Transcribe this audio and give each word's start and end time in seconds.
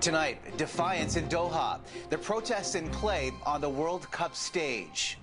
Tonight, 0.00 0.56
defiance 0.56 1.16
in 1.16 1.28
Doha. 1.28 1.78
The 2.08 2.16
protests 2.16 2.74
in 2.74 2.88
play 2.88 3.32
on 3.44 3.60
the 3.60 3.68
World 3.68 4.10
Cup 4.10 4.34
stage. 4.34 5.18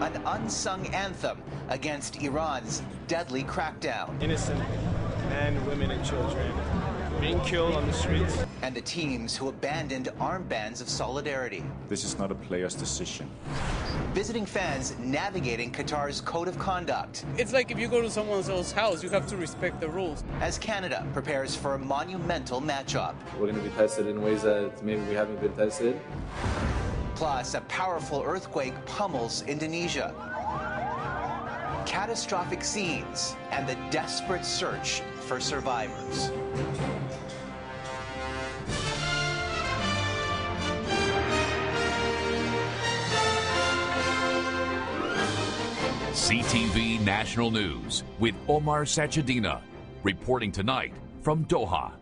An 0.00 0.22
unsung 0.24 0.86
anthem 0.94 1.42
against 1.68 2.22
Iran's 2.22 2.82
deadly 3.08 3.44
crackdown. 3.44 4.22
Innocent 4.22 4.58
men, 5.28 5.66
women, 5.66 5.90
and 5.90 6.02
children 6.02 6.50
being 7.20 7.38
killed 7.40 7.74
on 7.74 7.86
the 7.86 7.92
streets. 7.92 8.38
And 8.62 8.74
the 8.74 8.80
teams 8.80 9.36
who 9.36 9.48
abandoned 9.48 10.08
armbands 10.18 10.80
of 10.80 10.88
solidarity. 10.88 11.62
This 11.88 12.04
is 12.04 12.18
not 12.18 12.32
a 12.32 12.34
player's 12.34 12.74
decision. 12.74 13.28
Visiting 14.16 14.46
fans 14.46 14.96
navigating 14.98 15.70
Qatar's 15.70 16.22
code 16.22 16.48
of 16.48 16.58
conduct. 16.58 17.26
It's 17.36 17.52
like 17.52 17.70
if 17.70 17.78
you 17.78 17.86
go 17.86 18.00
to 18.00 18.08
someone 18.08 18.38
else's 18.38 18.72
house, 18.72 19.02
you 19.02 19.10
have 19.10 19.26
to 19.26 19.36
respect 19.36 19.78
the 19.78 19.90
rules. 19.90 20.24
As 20.40 20.56
Canada 20.56 21.06
prepares 21.12 21.54
for 21.54 21.74
a 21.74 21.78
monumental 21.78 22.62
matchup. 22.62 23.14
We're 23.34 23.52
going 23.52 23.56
to 23.56 23.60
be 23.60 23.68
tested 23.76 24.06
in 24.06 24.22
ways 24.22 24.40
that 24.40 24.82
maybe 24.82 25.02
we 25.02 25.12
haven't 25.12 25.42
been 25.42 25.52
tested. 25.52 26.00
Plus, 27.14 27.52
a 27.52 27.60
powerful 27.68 28.22
earthquake 28.24 28.72
pummels 28.86 29.42
Indonesia. 29.42 30.14
Catastrophic 31.84 32.64
scenes 32.64 33.36
and 33.50 33.68
the 33.68 33.76
desperate 33.90 34.46
search 34.46 35.02
for 35.26 35.40
survivors. 35.40 36.30
CTV 46.26 47.00
National 47.04 47.52
News 47.52 48.02
with 48.18 48.34
Omar 48.48 48.82
Sachedina 48.82 49.60
reporting 50.02 50.50
tonight 50.50 50.92
from 51.22 51.44
Doha. 51.44 51.92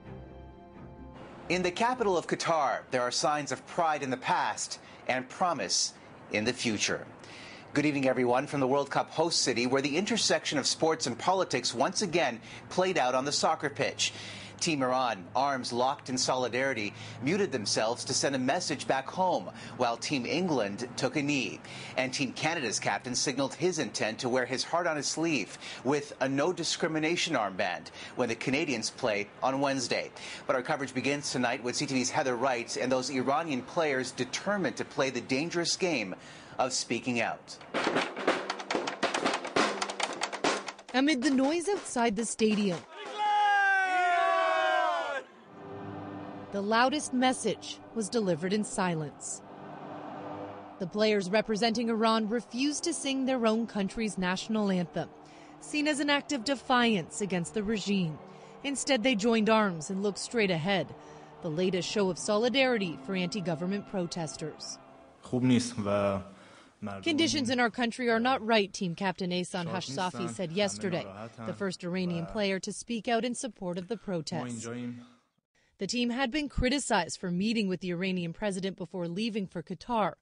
In 1.50 1.62
the 1.62 1.70
capital 1.70 2.16
of 2.16 2.26
Qatar, 2.26 2.78
there 2.90 3.02
are 3.02 3.10
signs 3.10 3.52
of 3.52 3.66
pride 3.66 4.02
in 4.02 4.08
the 4.08 4.16
past 4.16 4.80
and 5.08 5.28
promise 5.28 5.92
in 6.32 6.44
the 6.44 6.54
future. 6.54 7.06
Good 7.74 7.84
evening, 7.84 8.08
everyone, 8.08 8.46
from 8.46 8.60
the 8.60 8.66
World 8.66 8.88
Cup 8.88 9.10
host 9.10 9.42
city, 9.42 9.66
where 9.66 9.82
the 9.82 9.98
intersection 9.98 10.56
of 10.56 10.66
sports 10.66 11.06
and 11.06 11.18
politics 11.18 11.74
once 11.74 12.00
again 12.00 12.40
played 12.70 12.96
out 12.96 13.14
on 13.14 13.27
the 13.27 13.32
soccer 13.32 13.68
pitch. 13.68 14.14
Team 14.64 14.82
Iran, 14.82 15.26
arms 15.36 15.74
locked 15.74 16.08
in 16.08 16.16
solidarity, 16.16 16.94
muted 17.22 17.52
themselves 17.52 18.02
to 18.04 18.14
send 18.14 18.34
a 18.34 18.38
message 18.38 18.86
back 18.86 19.06
home, 19.06 19.50
while 19.76 19.98
Team 19.98 20.24
England 20.24 20.88
took 20.96 21.16
a 21.16 21.22
knee. 21.22 21.60
And 21.98 22.10
Team 22.10 22.32
Canada's 22.32 22.80
captain 22.80 23.14
signaled 23.14 23.52
his 23.52 23.78
intent 23.78 24.20
to 24.20 24.30
wear 24.30 24.46
his 24.46 24.64
heart 24.64 24.86
on 24.86 24.96
his 24.96 25.06
sleeve 25.06 25.58
with 25.84 26.14
a 26.20 26.28
no 26.30 26.50
discrimination 26.50 27.36
armband 27.36 27.88
when 28.16 28.30
the 28.30 28.34
Canadians 28.36 28.88
play 28.88 29.28
on 29.42 29.60
Wednesday. 29.60 30.10
But 30.46 30.56
our 30.56 30.62
coverage 30.62 30.94
begins 30.94 31.30
tonight 31.30 31.62
with 31.62 31.74
CTV's 31.74 32.08
Heather 32.08 32.34
Wright 32.34 32.74
and 32.78 32.90
those 32.90 33.10
Iranian 33.10 33.60
players 33.60 34.12
determined 34.12 34.76
to 34.76 34.86
play 34.86 35.10
the 35.10 35.20
dangerous 35.20 35.76
game 35.76 36.14
of 36.58 36.72
speaking 36.72 37.20
out. 37.20 37.58
Amid 40.94 41.22
the 41.22 41.30
noise 41.30 41.68
outside 41.68 42.16
the 42.16 42.24
stadium, 42.24 42.78
the 46.55 46.62
loudest 46.62 47.12
message 47.12 47.80
was 47.97 48.08
delivered 48.08 48.52
in 48.52 48.62
silence. 48.62 49.42
The 50.78 50.86
players 50.86 51.28
representing 51.28 51.88
Iran 51.88 52.28
refused 52.28 52.84
to 52.84 52.92
sing 52.94 53.24
their 53.24 53.44
own 53.44 53.66
country's 53.66 54.16
national 54.16 54.70
anthem, 54.70 55.08
seen 55.58 55.88
as 55.88 55.98
an 55.98 56.11
act 56.11 56.33
of 56.33 56.44
defiance 56.44 57.20
against 57.20 57.55
the 57.55 57.64
regime. 57.64 58.20
Instead, 58.62 59.02
they 59.02 59.16
joined 59.16 59.50
arms 59.50 59.91
and 59.91 60.00
looked 60.00 60.20
straight 60.20 60.52
ahead, 60.52 60.94
the 61.42 61.50
latest 61.50 61.88
show 61.91 62.08
of 62.08 62.20
solidarity 62.20 63.00
for 63.05 63.16
anti 63.16 63.41
government 63.41 63.90
protesters. 63.90 64.78
Conditions 67.02 67.51
in 67.51 67.58
our 67.58 67.70
country 67.70 68.08
are 68.08 68.20
not 68.20 68.46
right, 68.46 68.73
team 68.73 68.95
captain 68.95 69.30
Ehsan 69.30 69.67
Hajsafi 69.67 70.30
said 70.30 70.52
yesterday, 70.52 71.05
the 71.46 71.52
first 71.52 71.83
Iranian 71.83 72.27
player 72.27 72.61
to 72.61 72.73
speak 72.73 73.08
out 73.08 73.24
in 73.24 73.34
support 73.34 73.77
of 73.77 73.89
the 73.89 73.96
protests. 73.96 74.68
The 75.79 75.86
team 75.89 76.11
had 76.11 76.30
been 76.30 76.48
criticized 76.48 77.18
for 77.18 77.33
meeting 77.33 77.67
with 77.67 77.80
the 77.80 77.90
Iranian 77.90 78.33
president 78.33 78.77
before 78.77 79.08
leaving 79.08 79.48
for 79.48 79.61
Qatar. 79.62 80.14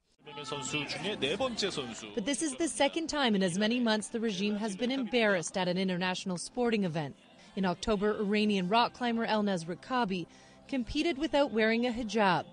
But 2.14 2.24
this 2.24 2.42
is 2.42 2.54
the 2.56 2.68
second 2.68 3.08
time 3.08 3.34
in 3.34 3.42
as 3.42 3.58
many 3.58 3.78
months 3.78 4.08
the 4.08 4.20
regime 4.20 4.56
has 4.56 4.74
been 4.76 4.90
embarrassed 4.90 5.58
at 5.58 5.68
an 5.68 5.76
international 5.76 6.38
sporting 6.38 6.84
event. 6.84 7.16
In 7.56 7.66
October, 7.66 8.18
Iranian 8.18 8.68
rock 8.68 8.94
climber 8.94 9.26
Elnaz 9.26 9.66
Rekabi 9.66 10.26
competed 10.68 11.18
without 11.18 11.52
wearing 11.52 11.86
a 11.86 11.90
hijab. 11.90 12.44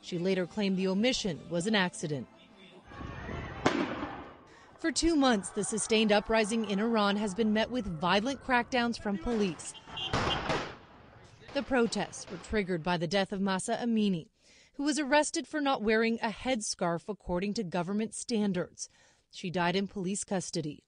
She 0.00 0.18
later 0.18 0.46
claimed 0.46 0.78
the 0.78 0.88
omission 0.88 1.40
was 1.50 1.66
an 1.66 1.74
accident. 1.74 2.26
For 4.78 4.90
two 4.92 5.16
months, 5.16 5.50
the 5.50 5.64
sustained 5.64 6.12
uprising 6.12 6.70
in 6.70 6.78
Iran 6.78 7.16
has 7.16 7.34
been 7.34 7.52
met 7.52 7.70
with 7.70 7.84
violent 8.00 8.42
crackdowns 8.42 8.98
from 8.98 9.18
police. 9.18 9.74
The 11.56 11.62
protests 11.62 12.30
were 12.30 12.36
triggered 12.36 12.82
by 12.82 12.98
the 12.98 13.06
death 13.06 13.32
of 13.32 13.40
Mahsa 13.40 13.78
Amini, 13.82 14.28
who 14.74 14.82
was 14.82 14.98
arrested 14.98 15.46
for 15.46 15.58
not 15.58 15.80
wearing 15.80 16.18
a 16.20 16.28
headscarf 16.28 17.04
according 17.08 17.54
to 17.54 17.64
government 17.64 18.14
standards. 18.14 18.90
She 19.30 19.48
died 19.48 19.74
in 19.74 19.86
police 19.88 20.22
custody. 20.22 20.84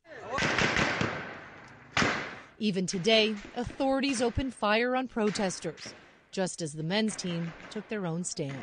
Even 2.59 2.87
today, 2.87 3.34
authorities 3.57 4.21
opened 4.21 4.53
fire 4.53 4.95
on 4.95 5.09
protesters, 5.09 5.95
just 6.33 6.61
as 6.61 6.75
the 6.75 6.83
men's 6.83 7.17
team 7.17 7.51
took 7.71 7.89
their 7.89 8.05
own 8.05 8.23
stand. 8.23 8.62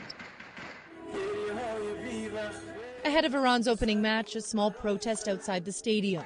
Ahead 3.03 3.25
of 3.25 3.33
Iran's 3.33 3.67
opening 3.67 3.99
match, 3.99 4.35
a 4.35 4.41
small 4.41 4.69
protest 4.69 5.27
outside 5.27 5.65
the 5.65 5.71
stadium. 5.71 6.23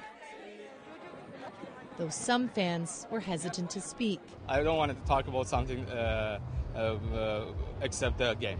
Though 2.00 2.08
some 2.08 2.48
fans 2.48 3.06
were 3.12 3.20
hesitant 3.20 3.70
to 3.72 3.82
speak. 3.82 4.22
I 4.48 4.64
don't 4.64 4.78
want 4.78 4.90
to 4.90 5.06
talk 5.06 5.28
about 5.28 5.50
something 5.50 5.86
uh, 5.90 6.40
uh, 6.74 6.78
uh, 6.78 7.46
except 7.82 8.20
the 8.20 8.36
game. 8.36 8.58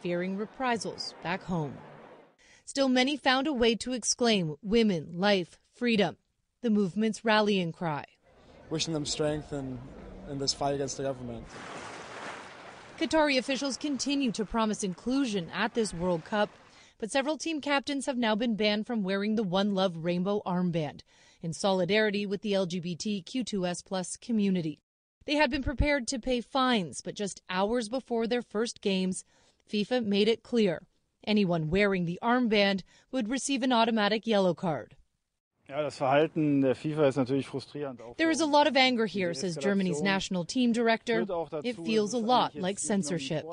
Fearing 0.00 0.38
reprisals 0.38 1.14
back 1.22 1.42
home. 1.42 1.76
Still, 2.64 2.88
many 2.88 3.18
found 3.18 3.46
a 3.46 3.52
way 3.52 3.74
to 3.74 3.92
exclaim 3.92 4.56
women, 4.62 5.10
life, 5.12 5.58
freedom, 5.74 6.16
the 6.62 6.70
movement's 6.70 7.22
rallying 7.22 7.70
cry. 7.70 8.06
Wishing 8.70 8.94
them 8.94 9.04
strength 9.04 9.52
in, 9.52 9.78
in 10.30 10.38
this 10.38 10.54
fight 10.54 10.76
against 10.76 10.96
the 10.96 11.02
government. 11.02 11.44
Qatari 12.98 13.36
officials 13.36 13.76
continue 13.76 14.32
to 14.32 14.46
promise 14.46 14.82
inclusion 14.82 15.50
at 15.52 15.74
this 15.74 15.92
World 15.92 16.24
Cup, 16.24 16.48
but 16.98 17.10
several 17.10 17.36
team 17.36 17.60
captains 17.60 18.06
have 18.06 18.16
now 18.16 18.34
been 18.34 18.56
banned 18.56 18.86
from 18.86 19.02
wearing 19.02 19.34
the 19.34 19.42
One 19.42 19.74
Love 19.74 19.98
rainbow 19.98 20.40
armband 20.46 21.00
in 21.42 21.52
solidarity 21.52 22.26
with 22.26 22.42
the 22.42 22.52
LGBTQ2S 22.52 23.84
plus 23.84 24.16
community. 24.16 24.80
They 25.26 25.34
had 25.34 25.50
been 25.50 25.62
prepared 25.62 26.08
to 26.08 26.18
pay 26.18 26.40
fines, 26.40 27.00
but 27.02 27.14
just 27.14 27.42
hours 27.48 27.88
before 27.88 28.26
their 28.26 28.42
first 28.42 28.80
games, 28.80 29.24
FIFA 29.70 30.04
made 30.04 30.28
it 30.28 30.42
clear 30.42 30.82
anyone 31.24 31.70
wearing 31.70 32.04
the 32.04 32.18
armband 32.22 32.82
would 33.12 33.28
receive 33.28 33.62
an 33.62 33.72
automatic 33.72 34.26
yellow 34.26 34.54
card. 34.54 34.96
There 35.68 35.86
is 38.30 38.40
a 38.40 38.46
lot 38.46 38.66
of 38.66 38.76
anger 38.76 39.06
here, 39.06 39.34
says 39.34 39.56
Germany's 39.56 40.02
national 40.02 40.44
team 40.44 40.72
director. 40.72 41.24
It 41.62 41.76
feels 41.76 42.12
a 42.12 42.18
lot 42.18 42.56
like 42.56 42.78
censorship. 42.78 43.46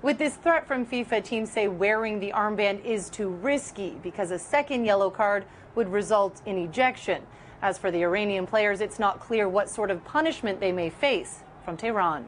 With 0.00 0.18
this 0.18 0.36
threat 0.36 0.66
from 0.66 0.86
FIFA, 0.86 1.24
teams 1.24 1.50
say 1.50 1.66
wearing 1.66 2.20
the 2.20 2.32
armband 2.32 2.84
is 2.84 3.10
too 3.10 3.28
risky 3.28 3.98
because 4.02 4.30
a 4.30 4.38
second 4.38 4.84
yellow 4.84 5.10
card 5.10 5.44
would 5.78 5.92
result 5.92 6.42
in 6.44 6.58
ejection. 6.58 7.22
As 7.62 7.78
for 7.78 7.92
the 7.92 8.02
Iranian 8.02 8.48
players, 8.48 8.80
it's 8.80 8.98
not 8.98 9.20
clear 9.20 9.48
what 9.48 9.70
sort 9.70 9.92
of 9.92 10.04
punishment 10.04 10.58
they 10.58 10.72
may 10.72 10.90
face 10.90 11.38
from 11.64 11.76
Tehran. 11.76 12.26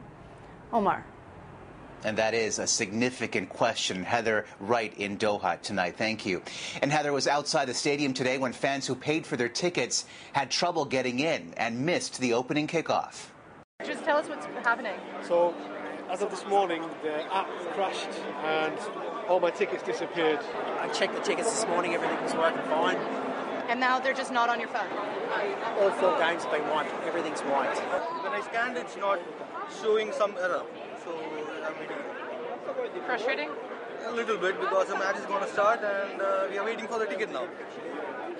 Omar. 0.71 1.05
And 2.05 2.17
that 2.17 2.33
is 2.33 2.59
a 2.59 2.65
significant 2.65 3.49
question. 3.49 4.03
Heather 4.03 4.45
Wright 4.61 4.93
in 4.97 5.17
Doha 5.17 5.61
tonight. 5.61 5.97
Thank 5.97 6.25
you. 6.25 6.41
And 6.81 6.89
Heather 6.93 7.11
was 7.11 7.27
outside 7.27 7.65
the 7.65 7.73
stadium 7.73 8.13
today 8.13 8.37
when 8.37 8.53
fans 8.53 8.87
who 8.87 8.95
paid 8.95 9.25
for 9.25 9.35
their 9.35 9.49
tickets 9.49 10.05
had 10.31 10.49
trouble 10.49 10.85
getting 10.85 11.19
in 11.19 11.53
and 11.57 11.85
missed 11.85 12.21
the 12.21 12.33
opening 12.33 12.67
kickoff. 12.67 13.27
Just 13.85 14.05
tell 14.05 14.15
us 14.15 14.29
what's 14.29 14.45
happening. 14.65 14.95
So, 15.27 15.53
as 16.09 16.21
of 16.21 16.31
this 16.31 16.45
morning, 16.45 16.83
the 17.03 17.21
app 17.33 17.49
crashed 17.73 18.09
and 18.45 18.77
all 19.27 19.41
my 19.41 19.51
tickets 19.51 19.83
disappeared. 19.83 20.39
I 20.79 20.87
checked 20.89 21.15
the 21.15 21.21
tickets 21.21 21.51
this 21.51 21.67
morning, 21.67 21.93
everything 21.93 22.21
was 22.23 22.33
working 22.33 22.61
fine. 22.63 23.30
And 23.71 23.79
now 23.79 23.99
they're 23.99 24.13
just 24.13 24.33
not 24.33 24.49
on 24.49 24.59
your 24.59 24.67
phone? 24.67 24.91
All 25.79 25.91
four 25.91 26.19
games 26.19 26.43
have 26.43 26.51
been 26.51 26.67
wiped, 26.67 26.91
everything's 27.07 27.41
wiped. 27.43 27.79
When 28.21 28.33
I 28.33 28.41
scanned, 28.41 28.75
it's 28.75 28.97
not 28.97 29.17
showing 29.81 30.11
some 30.11 30.35
error. 30.37 30.63
So, 31.05 31.17
I 31.17 31.69
mean, 31.79 33.03
Frustrating? 33.05 33.49
A 34.07 34.11
little 34.11 34.37
bit 34.37 34.59
because 34.59 34.89
the 34.89 34.97
match 34.97 35.15
is 35.15 35.25
going 35.25 35.41
to 35.45 35.49
start 35.53 35.79
and 35.83 36.21
uh, 36.21 36.47
we 36.51 36.57
are 36.57 36.65
waiting 36.65 36.85
for 36.85 36.99
the 36.99 37.05
ticket 37.05 37.31
now. 37.31 37.47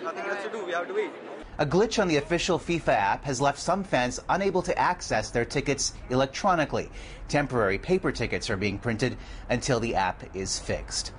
Nothing 0.03 0.25
else 0.25 0.43
to 0.43 0.49
do, 0.49 0.65
we 0.65 0.73
have 0.73 0.89
to 0.89 0.93
wait. 0.93 1.11
A 1.59 1.65
glitch 1.65 2.01
on 2.01 2.09
the 2.09 2.17
official 2.17 2.59
FIFA 2.59 2.89
app 2.89 3.23
has 3.23 3.39
left 3.39 3.59
some 3.59 3.85
fans 3.85 4.19
unable 4.27 4.61
to 4.63 4.77
access 4.77 5.29
their 5.29 5.45
tickets 5.45 5.93
electronically. 6.09 6.89
Temporary 7.29 7.77
paper 7.77 8.11
tickets 8.11 8.49
are 8.49 8.57
being 8.57 8.77
printed 8.77 9.15
until 9.49 9.79
the 9.79 9.95
app 9.95 10.23
is 10.35 10.59
fixed. 10.59 11.13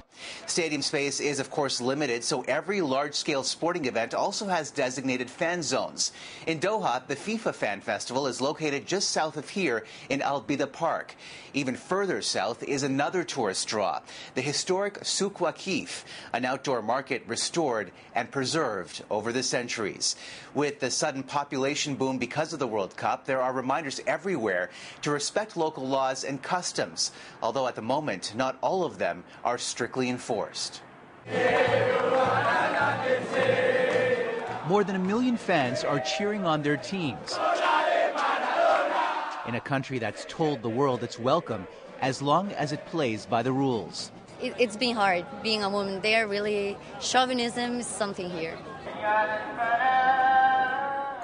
Stadium 0.46 0.82
space 0.82 1.20
is, 1.20 1.40
of 1.40 1.50
course, 1.50 1.80
limited, 1.80 2.22
so 2.22 2.42
every 2.42 2.80
large 2.80 3.14
scale 3.14 3.42
sporting 3.42 3.86
event 3.86 4.12
also 4.12 4.46
has 4.46 4.70
designated 4.70 5.30
fan 5.30 5.62
zones. 5.62 6.12
In 6.46 6.60
Doha, 6.60 7.06
the 7.06 7.16
FIFA 7.16 7.54
Fan 7.54 7.80
Festival 7.80 8.26
is 8.26 8.40
located 8.40 8.86
just 8.86 9.10
south 9.10 9.36
of 9.36 9.48
here 9.48 9.84
in 10.10 10.20
Al 10.20 10.42
Bidda 10.42 10.70
Park. 10.70 11.14
Even 11.54 11.76
further 11.76 12.22
south 12.22 12.62
is 12.62 12.82
another 12.82 13.24
tourist 13.24 13.66
draw, 13.68 14.00
the 14.34 14.40
historic 14.40 14.98
Souk 15.04 15.38
Waqif, 15.38 16.04
an 16.32 16.44
outdoor 16.44 16.82
market 16.82 17.22
restored 17.26 17.90
and 18.14 18.30
preserved 18.30 19.04
over 19.10 19.32
the 19.32 19.42
centuries. 19.42 20.16
With 20.54 20.80
the 20.80 20.90
sudden 20.90 21.22
population 21.22 21.94
boom 21.94 22.18
because 22.18 22.52
of 22.52 22.58
the 22.58 22.66
World 22.66 22.96
Cup, 22.96 23.24
there 23.24 23.40
are 23.40 23.52
reminders 23.52 24.00
everywhere 24.06 24.70
to 25.02 25.10
respect 25.10 25.56
local 25.56 25.86
laws 25.86 26.24
and 26.24 26.42
customs, 26.42 27.12
although 27.42 27.66
at 27.66 27.74
the 27.74 27.82
moment, 27.82 28.34
not 28.36 28.58
all 28.60 28.84
of 28.84 28.98
them 28.98 29.24
are 29.44 29.58
strictly 29.58 30.01
enforced. 30.08 30.82
More 34.69 34.84
than 34.84 34.96
a 34.96 35.00
million 35.00 35.37
fans 35.37 35.84
are 35.84 36.00
cheering 36.00 36.44
on 36.44 36.62
their 36.62 36.76
teams. 36.76 37.38
In 39.46 39.56
a 39.56 39.60
country 39.60 39.99
that's 39.99 40.25
told 40.28 40.62
the 40.62 40.69
world 40.69 41.02
it's 41.02 41.19
welcome 41.19 41.66
as 42.00 42.22
long 42.22 42.52
as 42.52 42.72
it 42.72 42.87
plays 42.87 43.26
by 43.26 43.43
the 43.43 43.52
rules. 43.52 44.12
It, 44.40 44.54
it's 44.58 44.76
been 44.76 44.94
hard 44.94 45.25
being 45.43 45.62
a 45.62 45.70
woman 45.70 46.00
there. 46.00 46.26
Really, 46.26 46.76
chauvinism 47.00 47.81
is 47.81 47.87
something 47.87 48.31
here. 48.31 48.56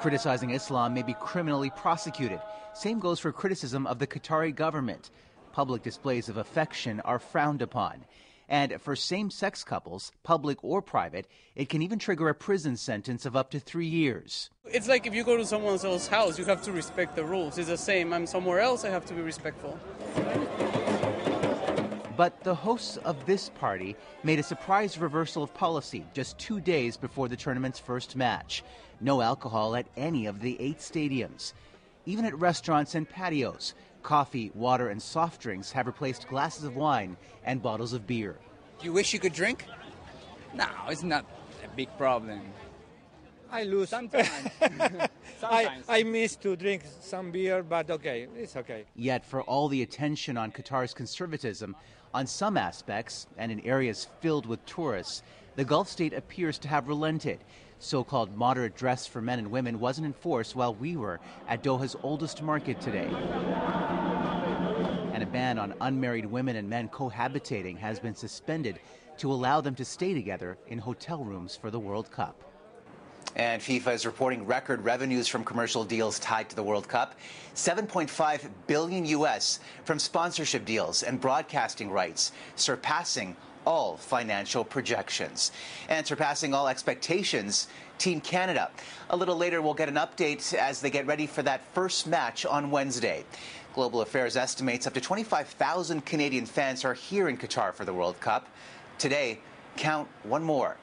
Criticizing 0.01 0.51
Islam 0.51 0.95
may 0.95 1.03
be 1.03 1.15
criminally 1.15 1.71
prosecuted. 1.71 2.41
Same 2.75 3.01
goes 3.01 3.19
for 3.19 3.33
criticism 3.33 3.87
of 3.87 3.99
the 3.99 4.07
Qatari 4.07 4.55
government. 4.55 5.11
Public 5.53 5.83
displays 5.83 6.29
of 6.29 6.37
affection 6.37 7.01
are 7.01 7.19
frowned 7.19 7.63
upon. 7.63 8.05
And 8.49 8.81
for 8.81 8.97
same 8.97 9.31
sex 9.31 9.63
couples, 9.63 10.11
public 10.23 10.65
or 10.65 10.81
private, 10.81 11.27
it 11.55 11.69
can 11.69 11.83
even 11.83 11.99
trigger 11.99 12.29
a 12.29 12.35
prison 12.35 12.77
sentence 12.77 13.27
of 13.27 13.37
up 13.37 13.51
to 13.51 13.61
three 13.61 13.87
years. 13.87 14.49
It's 14.65 14.89
like 14.89 15.07
if 15.07 15.15
you 15.15 15.23
go 15.23 15.37
to 15.37 15.45
someone 15.45 15.73
else's 15.73 16.09
house, 16.09 16.39
you 16.39 16.47
have 16.47 16.63
to 16.63 16.73
respect 16.73 17.15
the 17.15 17.25
rules. 17.25 17.59
It's 17.59 17.69
the 17.69 17.77
same. 17.77 18.13
I'm 18.13 18.27
somewhere 18.27 18.61
else, 18.61 18.85
I 18.85 18.91
have 18.91 19.05
to 19.07 19.15
be 19.15 19.21
respectful. 19.21 19.79
But 22.17 22.43
the 22.43 22.55
hosts 22.55 22.97
of 22.97 23.27
this 23.27 23.49
party 23.51 23.95
made 24.25 24.41
a 24.41 24.43
surprise 24.43 24.99
reversal 24.99 25.45
of 25.45 25.55
policy 25.55 26.05
just 26.15 26.37
two 26.39 26.61
days 26.61 26.97
before 26.97 27.29
the 27.29 27.37
tournament's 27.37 27.79
first 27.79 28.17
match. 28.17 28.65
No 29.01 29.21
alcohol 29.21 29.77
at 29.77 29.87
any 29.97 30.27
of 30.27 30.41
the 30.41 30.61
eight 30.61 30.79
stadiums. 30.79 31.53
Even 32.07 32.25
at 32.25 32.37
restaurants 32.37 32.97
and 32.97 33.09
patios, 33.09 33.75
coffee, 34.09 34.51
water, 34.55 34.89
and 34.89 35.03
soft 35.03 35.39
drinks 35.43 35.71
have 35.71 35.87
replaced 35.87 36.27
glasses 36.29 36.65
of 36.65 36.75
wine 36.77 37.15
and 37.45 37.63
bottles 37.63 37.93
of 37.93 38.07
beer. 38.07 38.37
Do 38.79 38.87
you 38.87 38.93
wish 38.95 39.13
you 39.13 39.21
could 39.21 39.35
drink? 39.35 39.67
No, 40.55 40.67
it's 40.89 41.03
not 41.03 41.27
a 41.63 41.69
big 41.77 41.91
problem. 41.99 42.41
I 43.51 43.65
lose. 43.65 43.91
Sometimes. 43.91 44.31
I, 45.43 45.77
I 45.87 46.03
miss 46.05 46.37
to 46.37 46.57
drink 46.57 46.85
some 47.03 47.31
beer, 47.31 47.63
but 47.63 47.91
okay, 47.91 48.29
it's 48.35 48.57
okay. 48.57 48.87
Yet, 48.97 49.27
for 49.27 49.43
all 49.43 49.69
the 49.69 49.83
attention 49.83 50.39
on 50.39 50.53
Qatar's 50.53 50.95
conservatism, 50.95 51.77
on 52.15 52.27
some 52.27 52.57
aspects, 52.57 53.27
and 53.37 53.53
in 53.53 53.61
areas 53.61 54.09
filled 54.21 54.47
with 54.47 54.65
tourists, 54.65 55.23
the 55.57 55.67
Gulf 55.67 55.87
state 55.87 56.15
appears 56.15 56.57
to 56.61 56.69
have 56.69 56.89
relented. 56.89 57.41
So 57.81 58.03
called 58.03 58.37
moderate 58.37 58.75
dress 58.75 59.07
for 59.07 59.21
men 59.21 59.39
and 59.39 59.51
women 59.51 59.79
wasn't 59.79 60.07
enforced 60.07 60.57
while 60.57 60.75
we 60.75 60.97
were 60.97 61.21
at 61.49 61.63
Doha's 61.63 61.95
oldest 62.03 62.43
market 62.43 62.81
today. 62.81 63.09
And 65.13 65.23
a 65.23 65.27
ban 65.27 65.59
on 65.59 65.75
unmarried 65.81 66.27
women 66.27 66.57
and 66.57 66.69
men 66.69 66.89
cohabitating 66.89 67.79
has 67.79 68.01
been 68.01 68.15
suspended 68.15 68.81
to 69.19 69.33
allow 69.33 69.61
them 69.61 69.75
to 69.77 69.85
stay 69.85 70.13
together 70.13 70.59
in 70.67 70.79
hotel 70.79 71.25
rooms 71.25 71.57
for 71.57 71.71
the 71.71 71.79
World 71.79 72.11
Cup. 72.11 72.45
And 73.37 73.63
FIFA 73.63 73.95
is 73.95 74.07
reporting 74.07 74.47
record 74.47 74.85
revenues 74.85 75.29
from 75.29 75.45
commercial 75.45 75.85
deals 75.85 76.19
tied 76.19 76.49
to 76.51 76.57
the 76.57 76.63
World 76.63 76.89
Cup. 76.89 77.15
7.5 77.55 78.49
billion 78.67 79.05
US 79.07 79.61
from 79.85 80.01
sponsorship 80.01 80.65
deals 80.65 81.05
and 81.05 81.21
broadcasting 81.21 81.91
rights, 81.91 82.33
surpassing 82.57 83.37
all 83.69 83.99
financial 83.99 84.65
projections. 84.65 85.53
And 85.91 86.07
surpassing 86.07 86.55
all 86.55 86.69
expectations, 86.69 87.69
Team 87.99 88.19
Canada. 88.23 88.71
A 89.11 89.17
little 89.17 89.37
later, 89.37 89.61
we'll 89.61 89.75
get 89.75 89.91
an 89.91 89.97
update 89.97 90.55
as 90.55 90.81
they 90.81 90.89
get 90.89 91.07
ready 91.07 91.27
for 91.27 91.43
that 91.43 91.61
first 91.75 92.07
match 92.07 92.47
on 92.47 92.71
Wednesday. 92.71 93.27
Global 93.75 94.01
Affairs 94.01 94.37
estimates 94.37 94.87
up 94.87 94.95
to 94.95 95.03
25,000 95.03 96.07
Canadian 96.07 96.47
fans 96.47 96.83
are 96.83 96.95
here 96.95 97.29
in 97.29 97.37
Qatar 97.37 97.75
for 97.75 97.85
the 97.85 97.93
World 97.93 98.19
Cup. 98.21 98.49
Today, 98.97 99.39
count 99.77 100.09
one 100.23 100.43
more. 100.43 100.79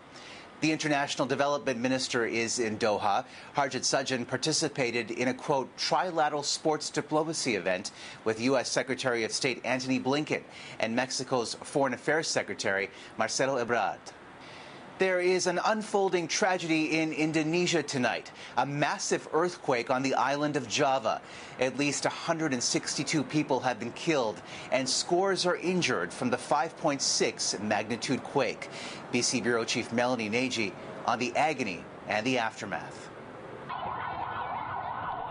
The 0.66 0.72
International 0.72 1.28
Development 1.28 1.80
Minister 1.80 2.26
is 2.26 2.58
in 2.58 2.80
Doha. 2.80 3.24
Harjit 3.56 3.84
Sajjan 3.84 4.28
participated 4.28 5.12
in 5.12 5.28
a, 5.28 5.34
quote, 5.36 5.70
trilateral 5.78 6.44
sports 6.44 6.90
diplomacy 6.90 7.54
event 7.54 7.92
with 8.24 8.42
U.S. 8.42 8.72
Secretary 8.72 9.24
of 9.24 9.32
State 9.32 9.62
Antony 9.64 10.00
Blinken 10.00 10.42
and 10.80 10.96
Mexico's 10.96 11.54
Foreign 11.62 11.94
Affairs 11.94 12.28
Secretary 12.28 12.90
Marcelo 13.16 13.64
Ebrard. 13.64 14.00
There 14.98 15.20
is 15.20 15.46
an 15.46 15.60
unfolding 15.66 16.30
tragedy 16.30 17.02
in 17.02 17.12
Indonesia 17.12 17.84
tonight. 17.84 18.32
A 18.56 18.66
massive 18.66 19.28
earthquake 19.34 19.90
on 19.90 20.02
the 20.02 20.14
island 20.14 20.56
of 20.56 20.70
Java. 20.70 21.22
At 21.60 21.78
least 21.78 22.06
162 22.06 23.22
people 23.26 23.60
have 23.60 23.78
been 23.78 23.92
killed 23.92 24.42
and 24.72 24.88
scores 24.88 25.46
are 25.46 25.58
injured 25.58 26.14
from 26.14 26.30
the 26.30 26.38
5.6 26.38 27.62
magnitude 27.62 28.24
quake. 28.24 28.70
BC 29.12 29.44
Bureau 29.44 29.66
Chief 29.66 29.92
Melanie 29.92 30.30
Nagy 30.30 30.72
on 31.06 31.20
the 31.20 31.36
agony 31.36 31.84
and 32.08 32.26
the 32.26 32.38
aftermath. 32.38 33.10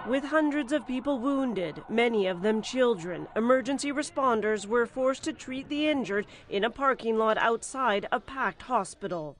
With 0.06 0.24
hundreds 0.24 0.74
of 0.74 0.86
people 0.86 1.18
wounded, 1.18 1.82
many 1.88 2.26
of 2.26 2.42
them 2.42 2.60
children, 2.60 3.28
emergency 3.34 3.92
responders 3.92 4.66
were 4.66 4.84
forced 4.84 5.22
to 5.24 5.32
treat 5.32 5.70
the 5.70 5.88
injured 5.88 6.26
in 6.50 6.64
a 6.64 6.70
parking 6.70 7.16
lot 7.16 7.38
outside 7.38 8.06
a 8.12 8.20
packed 8.20 8.60
hospital. 8.60 9.38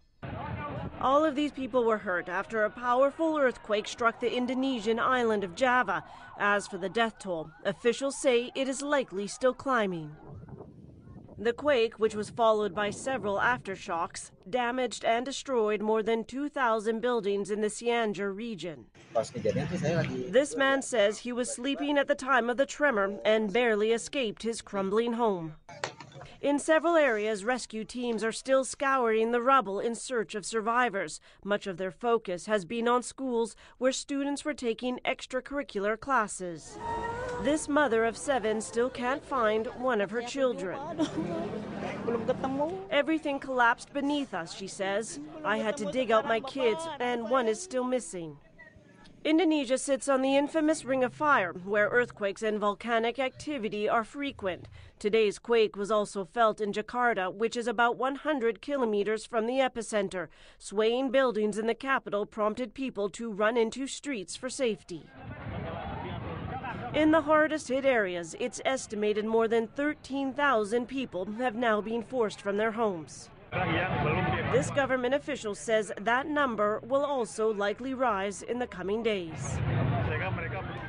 All 1.04 1.22
of 1.22 1.34
these 1.34 1.52
people 1.52 1.84
were 1.84 1.98
hurt 1.98 2.30
after 2.30 2.64
a 2.64 2.70
powerful 2.70 3.36
earthquake 3.36 3.86
struck 3.86 4.20
the 4.20 4.34
Indonesian 4.34 4.98
island 4.98 5.44
of 5.44 5.54
Java. 5.54 6.02
As 6.38 6.66
for 6.66 6.78
the 6.78 6.88
death 6.88 7.18
toll, 7.18 7.50
officials 7.62 8.18
say 8.18 8.50
it 8.54 8.68
is 8.68 8.80
likely 8.80 9.26
still 9.26 9.52
climbing. 9.52 10.16
The 11.36 11.52
quake, 11.52 11.98
which 11.98 12.14
was 12.14 12.30
followed 12.30 12.74
by 12.74 12.88
several 12.88 13.36
aftershocks, 13.36 14.30
damaged 14.48 15.04
and 15.04 15.26
destroyed 15.26 15.82
more 15.82 16.02
than 16.02 16.24
2,000 16.24 17.00
buildings 17.00 17.50
in 17.50 17.60
the 17.60 17.68
Cianjur 17.68 18.34
region. 18.34 18.86
This 20.32 20.56
man 20.56 20.80
says 20.80 21.18
he 21.18 21.32
was 21.32 21.54
sleeping 21.54 21.98
at 21.98 22.08
the 22.08 22.14
time 22.14 22.48
of 22.48 22.56
the 22.56 22.64
tremor 22.64 23.18
and 23.26 23.52
barely 23.52 23.92
escaped 23.92 24.42
his 24.42 24.62
crumbling 24.62 25.12
home. 25.12 25.56
In 26.44 26.58
several 26.58 26.94
areas, 26.96 27.42
rescue 27.42 27.84
teams 27.84 28.22
are 28.22 28.30
still 28.30 28.64
scouring 28.64 29.32
the 29.32 29.40
rubble 29.40 29.80
in 29.80 29.94
search 29.94 30.34
of 30.34 30.44
survivors. 30.44 31.18
Much 31.42 31.66
of 31.66 31.78
their 31.78 31.90
focus 31.90 32.44
has 32.44 32.66
been 32.66 32.86
on 32.86 33.02
schools 33.02 33.56
where 33.78 33.92
students 33.92 34.44
were 34.44 34.52
taking 34.52 35.00
extracurricular 35.06 35.98
classes. 35.98 36.78
This 37.44 37.66
mother 37.66 38.04
of 38.04 38.18
seven 38.18 38.60
still 38.60 38.90
can't 38.90 39.24
find 39.24 39.68
one 39.78 40.02
of 40.02 40.10
her 40.10 40.20
children. 40.20 40.78
Everything 42.90 43.38
collapsed 43.38 43.94
beneath 43.94 44.34
us, 44.34 44.54
she 44.54 44.66
says. 44.66 45.20
I 45.46 45.56
had 45.56 45.78
to 45.78 45.90
dig 45.90 46.10
out 46.10 46.28
my 46.28 46.40
kids, 46.40 46.86
and 47.00 47.30
one 47.30 47.48
is 47.48 47.62
still 47.62 47.84
missing. 47.84 48.36
Indonesia 49.24 49.78
sits 49.78 50.06
on 50.06 50.20
the 50.20 50.36
infamous 50.36 50.84
Ring 50.84 51.02
of 51.02 51.14
Fire, 51.14 51.54
where 51.54 51.88
earthquakes 51.88 52.42
and 52.42 52.58
volcanic 52.58 53.18
activity 53.18 53.88
are 53.88 54.04
frequent. 54.04 54.68
Today's 54.98 55.38
quake 55.38 55.76
was 55.76 55.90
also 55.90 56.26
felt 56.26 56.60
in 56.60 56.74
Jakarta, 56.74 57.32
which 57.32 57.56
is 57.56 57.66
about 57.66 57.96
100 57.96 58.60
kilometers 58.60 59.24
from 59.24 59.46
the 59.46 59.54
epicenter. 59.54 60.28
Swaying 60.58 61.10
buildings 61.10 61.56
in 61.56 61.66
the 61.66 61.74
capital 61.74 62.26
prompted 62.26 62.74
people 62.74 63.08
to 63.08 63.32
run 63.32 63.56
into 63.56 63.86
streets 63.86 64.36
for 64.36 64.50
safety. 64.50 65.08
In 66.92 67.10
the 67.10 67.22
hardest 67.22 67.68
hit 67.68 67.86
areas, 67.86 68.36
it's 68.38 68.60
estimated 68.66 69.24
more 69.24 69.48
than 69.48 69.68
13,000 69.68 70.86
people 70.86 71.24
have 71.38 71.54
now 71.54 71.80
been 71.80 72.02
forced 72.02 72.42
from 72.42 72.58
their 72.58 72.72
homes. 72.72 73.30
This 74.52 74.70
government 74.70 75.14
official 75.14 75.54
says 75.54 75.92
that 76.00 76.26
number 76.26 76.80
will 76.84 77.04
also 77.04 77.52
likely 77.52 77.94
rise 77.94 78.42
in 78.42 78.58
the 78.58 78.66
coming 78.66 79.02
days. 79.02 79.58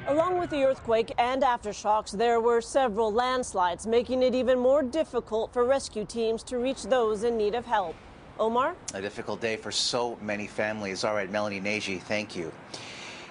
Along 0.07 0.39
with 0.39 0.49
the 0.49 0.63
earthquake 0.63 1.11
and 1.17 1.41
aftershocks, 1.41 2.11
there 2.11 2.39
were 2.39 2.61
several 2.61 3.11
landslides, 3.11 3.87
making 3.87 4.23
it 4.23 4.35
even 4.35 4.59
more 4.59 4.83
difficult 4.83 5.51
for 5.51 5.63
rescue 5.65 6.05
teams 6.05 6.43
to 6.43 6.57
reach 6.57 6.83
those 6.83 7.23
in 7.23 7.37
need 7.37 7.55
of 7.55 7.65
help. 7.65 7.95
Omar? 8.39 8.75
A 8.93 9.01
difficult 9.01 9.41
day 9.41 9.55
for 9.55 9.71
so 9.71 10.17
many 10.21 10.45
families. 10.45 11.03
All 11.03 11.15
right, 11.15 11.31
Melanie 11.31 11.59
Nagy, 11.59 11.97
thank 11.97 12.35
you. 12.35 12.51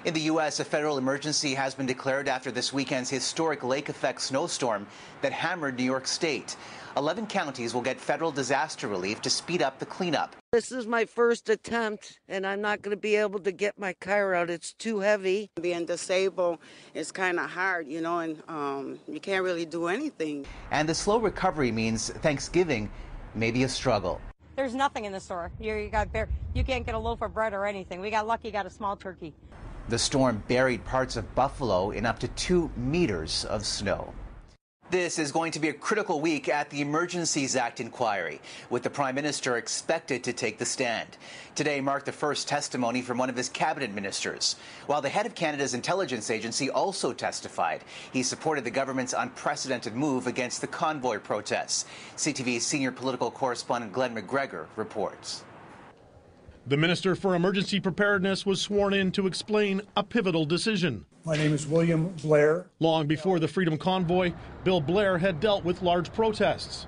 In 0.04 0.12
the 0.12 0.20
U.S., 0.20 0.60
a 0.60 0.66
federal 0.66 0.98
emergency 0.98 1.54
has 1.54 1.74
been 1.74 1.86
declared 1.86 2.28
after 2.28 2.50
this 2.50 2.74
weekend's 2.74 3.08
historic 3.08 3.64
lake 3.64 3.88
effect 3.88 4.20
snowstorm 4.20 4.86
that 5.22 5.32
hammered 5.32 5.78
New 5.78 5.84
York 5.84 6.06
State. 6.06 6.56
11 6.98 7.26
counties 7.26 7.72
will 7.72 7.80
get 7.80 7.98
federal 7.98 8.30
disaster 8.30 8.86
relief 8.86 9.22
to 9.22 9.30
speed 9.30 9.62
up 9.62 9.78
the 9.78 9.86
cleanup. 9.86 10.36
This 10.52 10.70
is 10.70 10.86
my 10.86 11.06
first 11.06 11.48
attempt, 11.48 12.18
and 12.28 12.46
I'm 12.46 12.60
not 12.60 12.82
going 12.82 12.94
to 12.94 13.00
be 13.00 13.16
able 13.16 13.40
to 13.40 13.50
get 13.50 13.78
my 13.78 13.94
car 13.94 14.34
out. 14.34 14.50
It's 14.50 14.74
too 14.74 15.00
heavy. 15.00 15.48
Being 15.58 15.86
disabled 15.86 16.58
is 16.92 17.10
kind 17.10 17.40
of 17.40 17.48
hard, 17.48 17.88
you 17.88 18.02
know, 18.02 18.18
and 18.18 18.42
um, 18.46 18.98
you 19.08 19.20
can't 19.20 19.42
really 19.42 19.64
do 19.64 19.86
anything. 19.86 20.44
And 20.70 20.86
the 20.86 20.94
slow 20.94 21.16
recovery 21.16 21.72
means 21.72 22.10
Thanksgiving 22.10 22.90
may 23.34 23.50
be 23.50 23.62
a 23.62 23.68
struggle. 23.70 24.20
There's 24.54 24.74
nothing 24.74 25.06
in 25.06 25.12
the 25.12 25.20
store. 25.20 25.50
You, 25.58 25.74
you 25.76 25.88
got 25.88 26.12
bare, 26.12 26.28
you 26.52 26.62
can't 26.62 26.84
get 26.84 26.94
a 26.94 26.98
loaf 26.98 27.22
of 27.22 27.32
bread 27.32 27.54
or 27.54 27.64
anything. 27.64 28.02
We 28.02 28.10
got 28.10 28.26
lucky, 28.26 28.50
got 28.50 28.66
a 28.66 28.70
small 28.70 28.96
turkey. 28.96 29.32
The 29.86 29.98
storm 29.98 30.42
buried 30.48 30.82
parts 30.86 31.16
of 31.16 31.34
Buffalo 31.34 31.90
in 31.90 32.06
up 32.06 32.18
to 32.20 32.28
two 32.28 32.70
meters 32.74 33.44
of 33.44 33.66
snow. 33.66 34.14
This 34.90 35.18
is 35.18 35.30
going 35.30 35.52
to 35.52 35.60
be 35.60 35.68
a 35.68 35.74
critical 35.74 36.22
week 36.22 36.48
at 36.48 36.70
the 36.70 36.80
Emergencies 36.80 37.54
Act 37.54 37.80
inquiry, 37.80 38.40
with 38.70 38.82
the 38.82 38.88
Prime 38.88 39.14
Minister 39.14 39.58
expected 39.58 40.24
to 40.24 40.32
take 40.32 40.56
the 40.56 40.64
stand. 40.64 41.18
Today 41.54 41.82
marked 41.82 42.06
the 42.06 42.12
first 42.12 42.48
testimony 42.48 43.02
from 43.02 43.18
one 43.18 43.28
of 43.28 43.36
his 43.36 43.50
cabinet 43.50 43.92
ministers, 43.92 44.56
while 44.86 45.02
the 45.02 45.10
head 45.10 45.26
of 45.26 45.34
Canada's 45.34 45.74
intelligence 45.74 46.30
agency 46.30 46.70
also 46.70 47.12
testified. 47.12 47.84
He 48.10 48.22
supported 48.22 48.64
the 48.64 48.70
government's 48.70 49.14
unprecedented 49.16 49.94
move 49.94 50.26
against 50.26 50.62
the 50.62 50.66
convoy 50.66 51.18
protests. 51.18 51.84
CTV's 52.16 52.64
senior 52.64 52.90
political 52.90 53.30
correspondent 53.30 53.92
Glenn 53.92 54.14
McGregor 54.14 54.66
reports. 54.76 55.44
The 56.66 56.78
Minister 56.78 57.14
for 57.14 57.34
Emergency 57.34 57.78
Preparedness 57.78 58.46
was 58.46 58.58
sworn 58.58 58.94
in 58.94 59.12
to 59.12 59.26
explain 59.26 59.82
a 59.98 60.02
pivotal 60.02 60.46
decision. 60.46 61.04
My 61.26 61.36
name 61.36 61.52
is 61.52 61.66
William 61.66 62.08
Blair. 62.22 62.70
Long 62.80 63.06
before 63.06 63.38
the 63.38 63.46
Freedom 63.46 63.76
Convoy, 63.76 64.32
Bill 64.64 64.80
Blair 64.80 65.18
had 65.18 65.40
dealt 65.40 65.62
with 65.62 65.82
large 65.82 66.10
protests 66.14 66.86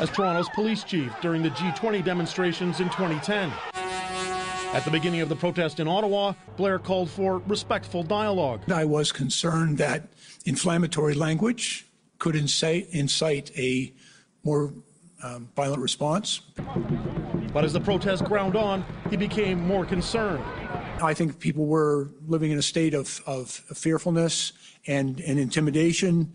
as 0.00 0.10
Toronto's 0.10 0.48
police 0.48 0.82
chief 0.82 1.12
during 1.20 1.40
the 1.40 1.50
G20 1.50 2.04
demonstrations 2.04 2.80
in 2.80 2.88
2010. 2.88 3.52
At 4.74 4.84
the 4.84 4.90
beginning 4.90 5.20
of 5.20 5.28
the 5.28 5.36
protest 5.36 5.78
in 5.78 5.86
Ottawa, 5.86 6.32
Blair 6.56 6.80
called 6.80 7.10
for 7.10 7.38
respectful 7.46 8.02
dialogue. 8.02 8.68
I 8.72 8.86
was 8.86 9.12
concerned 9.12 9.78
that 9.78 10.08
inflammatory 10.46 11.14
language 11.14 11.86
could 12.18 12.34
incite, 12.34 12.88
incite 12.90 13.56
a 13.56 13.92
more 14.42 14.74
um, 15.22 15.48
violent 15.54 15.80
response. 15.80 16.40
But 17.52 17.64
as 17.64 17.72
the 17.72 17.80
protest 17.80 18.24
ground 18.24 18.56
on, 18.56 18.84
he 19.10 19.16
became 19.16 19.66
more 19.66 19.84
concerned. 19.84 20.42
I 21.02 21.14
think 21.14 21.38
people 21.38 21.66
were 21.66 22.10
living 22.26 22.50
in 22.50 22.58
a 22.58 22.62
state 22.62 22.94
of, 22.94 23.20
of 23.26 23.50
fearfulness 23.50 24.52
and, 24.86 25.20
and 25.20 25.38
intimidation. 25.38 26.32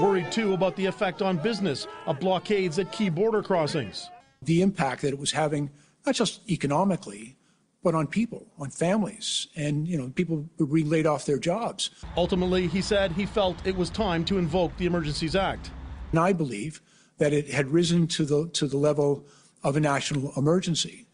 Worried 0.00 0.30
too 0.30 0.52
about 0.52 0.76
the 0.76 0.86
effect 0.86 1.22
on 1.22 1.38
business 1.38 1.86
of 2.06 2.20
blockades 2.20 2.78
at 2.78 2.92
key 2.92 3.08
border 3.08 3.42
crossings. 3.42 4.10
The 4.42 4.62
impact 4.62 5.02
that 5.02 5.08
it 5.08 5.18
was 5.18 5.32
having, 5.32 5.70
not 6.04 6.14
just 6.14 6.48
economically, 6.50 7.36
but 7.82 7.94
on 7.94 8.06
people, 8.06 8.46
on 8.58 8.70
families, 8.70 9.48
and 9.56 9.86
you 9.86 9.98
know, 9.98 10.08
people 10.08 10.48
were 10.58 10.66
being 10.66 10.88
laid 10.88 11.06
off 11.06 11.26
their 11.26 11.38
jobs. 11.38 11.90
Ultimately, 12.16 12.66
he 12.66 12.80
said 12.80 13.12
he 13.12 13.26
felt 13.26 13.66
it 13.66 13.76
was 13.76 13.90
time 13.90 14.24
to 14.26 14.38
invoke 14.38 14.76
the 14.76 14.86
Emergencies 14.86 15.36
Act. 15.36 15.70
And 16.10 16.18
I 16.18 16.32
believe 16.32 16.80
that 17.18 17.32
it 17.32 17.50
had 17.50 17.68
risen 17.68 18.06
to 18.08 18.24
the 18.24 18.48
to 18.54 18.66
the 18.66 18.78
level 18.78 19.26
of 19.64 19.76
a 19.76 19.80
national 19.80 20.32
emergency. 20.36 21.06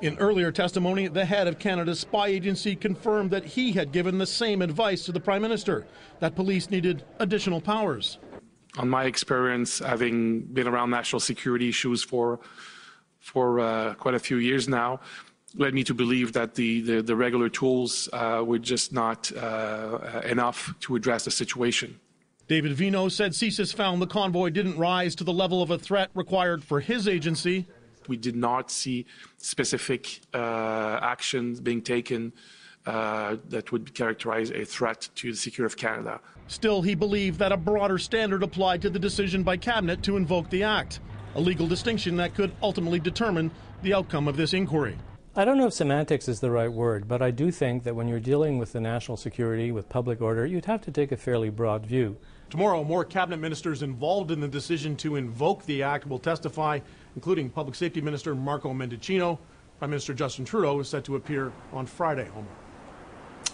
In 0.00 0.18
earlier 0.18 0.50
testimony, 0.50 1.06
the 1.06 1.24
head 1.24 1.46
of 1.46 1.60
Canada's 1.60 2.00
spy 2.00 2.26
agency 2.26 2.74
confirmed 2.74 3.30
that 3.30 3.44
he 3.44 3.70
had 3.70 3.92
given 3.92 4.18
the 4.18 4.26
same 4.26 4.60
advice 4.60 5.04
to 5.04 5.12
the 5.12 5.20
Prime 5.20 5.42
Minister 5.42 5.86
that 6.18 6.34
police 6.34 6.70
needed 6.70 7.04
additional 7.20 7.60
powers. 7.60 8.18
On 8.78 8.88
my 8.88 9.04
experience, 9.04 9.78
having 9.78 10.40
been 10.40 10.66
around 10.66 10.90
national 10.90 11.20
security 11.20 11.68
issues 11.68 12.02
for 12.02 12.40
for 13.20 13.60
uh, 13.60 13.94
quite 13.94 14.14
a 14.14 14.18
few 14.18 14.38
years 14.38 14.68
now, 14.68 14.98
led 15.54 15.74
me 15.74 15.84
to 15.84 15.94
believe 15.94 16.32
that 16.32 16.56
the, 16.56 16.80
the, 16.80 17.02
the 17.02 17.14
regular 17.14 17.48
tools 17.48 18.08
uh, 18.12 18.42
were 18.44 18.58
just 18.58 18.92
not 18.92 19.30
uh, 19.36 20.22
enough 20.24 20.74
to 20.80 20.96
address 20.96 21.24
the 21.24 21.30
situation. 21.30 22.00
David 22.48 22.76
Vigneault 22.76 23.12
said 23.12 23.32
CSIS 23.32 23.72
found 23.72 24.02
the 24.02 24.06
convoy 24.08 24.50
didn't 24.50 24.76
rise 24.76 25.14
to 25.14 25.24
the 25.24 25.32
level 25.32 25.62
of 25.62 25.70
a 25.70 25.78
threat 25.78 26.10
required 26.14 26.64
for 26.64 26.80
his 26.80 27.06
agency. 27.06 27.66
We 28.08 28.16
did 28.16 28.36
not 28.36 28.70
see 28.70 29.06
specific 29.38 30.20
uh, 30.34 30.98
actions 31.02 31.60
being 31.60 31.82
taken 31.82 32.32
uh, 32.86 33.36
that 33.48 33.70
would 33.72 33.94
characterize 33.94 34.50
a 34.50 34.64
threat 34.64 35.08
to 35.16 35.32
the 35.32 35.36
security 35.36 35.72
of 35.72 35.76
Canada. 35.76 36.20
Still, 36.48 36.82
he 36.82 36.94
believed 36.94 37.38
that 37.38 37.52
a 37.52 37.56
broader 37.56 37.98
standard 37.98 38.42
applied 38.42 38.82
to 38.82 38.90
the 38.90 38.98
decision 38.98 39.42
by 39.42 39.56
Cabinet 39.56 40.02
to 40.02 40.16
invoke 40.16 40.50
the 40.50 40.64
Act, 40.64 41.00
a 41.34 41.40
legal 41.40 41.66
distinction 41.66 42.16
that 42.16 42.34
could 42.34 42.52
ultimately 42.62 42.98
determine 42.98 43.50
the 43.82 43.94
outcome 43.94 44.28
of 44.28 44.36
this 44.36 44.52
inquiry. 44.52 44.98
I 45.34 45.46
don't 45.46 45.56
know 45.56 45.68
if 45.68 45.72
semantics 45.72 46.28
is 46.28 46.40
the 46.40 46.50
right 46.50 46.70
word, 46.70 47.08
but 47.08 47.22
I 47.22 47.30
do 47.30 47.50
think 47.50 47.84
that 47.84 47.96
when 47.96 48.06
you're 48.06 48.20
dealing 48.20 48.58
with 48.58 48.72
the 48.72 48.80
national 48.80 49.16
security, 49.16 49.72
with 49.72 49.88
public 49.88 50.20
order, 50.20 50.44
you'd 50.44 50.66
have 50.66 50.82
to 50.82 50.90
take 50.90 51.10
a 51.10 51.16
fairly 51.16 51.48
broad 51.48 51.86
view. 51.86 52.18
Tomorrow, 52.50 52.84
more 52.84 53.02
cabinet 53.02 53.38
ministers 53.38 53.82
involved 53.82 54.30
in 54.30 54.40
the 54.40 54.48
decision 54.48 54.94
to 54.96 55.16
invoke 55.16 55.64
the 55.64 55.84
act 55.84 56.06
will 56.06 56.18
testify, 56.18 56.80
including 57.14 57.50
Public 57.50 57.74
Safety 57.74 58.00
Minister 58.00 58.34
Marco 58.34 58.72
Mendicino. 58.72 59.38
Prime 59.78 59.90
Minister 59.90 60.14
Justin 60.14 60.44
Trudeau 60.44 60.78
is 60.80 60.88
set 60.88 61.04
to 61.04 61.16
appear 61.16 61.52
on 61.72 61.86
Friday. 61.86 62.28
Omar. 62.30 62.44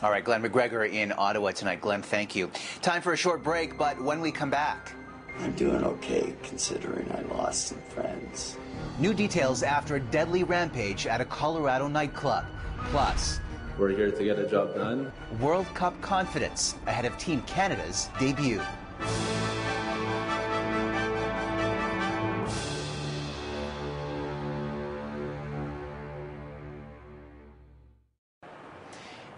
All 0.02 0.10
right, 0.10 0.24
Glenn 0.24 0.42
McGregor 0.42 0.88
in 0.88 1.12
Ottawa 1.16 1.50
tonight. 1.50 1.80
Glenn, 1.80 2.02
thank 2.02 2.36
you. 2.36 2.50
Time 2.82 3.02
for 3.02 3.14
a 3.14 3.16
short 3.16 3.42
break, 3.42 3.76
but 3.76 4.00
when 4.00 4.20
we 4.20 4.30
come 4.30 4.50
back. 4.50 4.92
I'm 5.40 5.52
doing 5.52 5.82
okay 5.84 6.34
considering 6.42 7.10
I 7.12 7.22
lost 7.34 7.68
some 7.68 7.80
friends. 7.88 8.56
New 8.98 9.14
details 9.14 9.62
after 9.62 9.96
a 9.96 10.00
deadly 10.00 10.44
rampage 10.44 11.06
at 11.06 11.20
a 11.20 11.24
Colorado 11.24 11.88
nightclub. 11.88 12.44
Plus, 12.90 13.40
we're 13.78 13.90
here 13.90 14.10
to 14.10 14.24
get 14.24 14.38
a 14.38 14.48
job 14.48 14.74
done. 14.74 15.12
World 15.40 15.66
Cup 15.74 16.00
confidence 16.00 16.76
ahead 16.86 17.04
of 17.04 17.16
Team 17.18 17.42
Canada's 17.42 18.08
debut. 18.18 18.60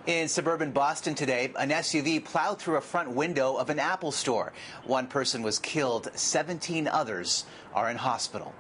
In 0.07 0.29
suburban 0.29 0.71
Boston 0.71 1.15
today, 1.15 1.53
an 1.59 1.69
SUV 1.69 2.25
plowed 2.25 2.59
through 2.59 2.77
a 2.77 2.81
front 2.81 3.11
window 3.11 3.57
of 3.57 3.69
an 3.69 3.79
Apple 3.79 4.13
store. 4.13 4.55
One 4.85 5.07
person 5.07 5.43
was 5.43 5.59
killed, 5.59 6.11
17 6.15 6.89
others 6.89 7.45
are 7.75 7.91
in 7.91 7.99
hospital. 7.99 8.55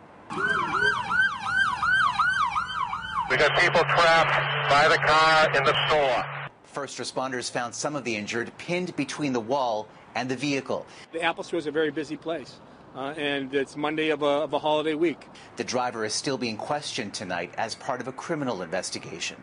We 3.30 3.38
got 3.38 3.58
people 3.58 3.80
trapped 3.80 4.70
by 4.70 4.88
the 4.88 4.98
car 4.98 5.56
in 5.56 5.64
the 5.64 5.88
store. 5.88 6.50
First 6.64 6.98
responders 6.98 7.50
found 7.50 7.74
some 7.74 7.96
of 7.96 8.04
the 8.04 8.14
injured 8.14 8.52
pinned 8.58 8.94
between 8.94 9.32
the 9.32 9.40
wall 9.40 9.88
and 10.14 10.28
the 10.28 10.36
vehicle. 10.36 10.86
The 11.12 11.22
Apple 11.22 11.42
Store 11.42 11.58
is 11.58 11.66
a 11.66 11.70
very 11.70 11.90
busy 11.90 12.18
place. 12.18 12.60
Uh, 12.94 13.14
and 13.16 13.54
it's 13.54 13.76
Monday 13.76 14.10
of 14.10 14.22
a, 14.22 14.26
of 14.26 14.52
a 14.52 14.58
holiday 14.58 14.94
week. 14.94 15.26
The 15.56 15.64
driver 15.64 16.04
is 16.04 16.12
still 16.12 16.36
being 16.36 16.56
questioned 16.56 17.14
tonight 17.14 17.54
as 17.56 17.76
part 17.76 18.00
of 18.00 18.08
a 18.08 18.12
criminal 18.12 18.62
investigation. 18.62 19.36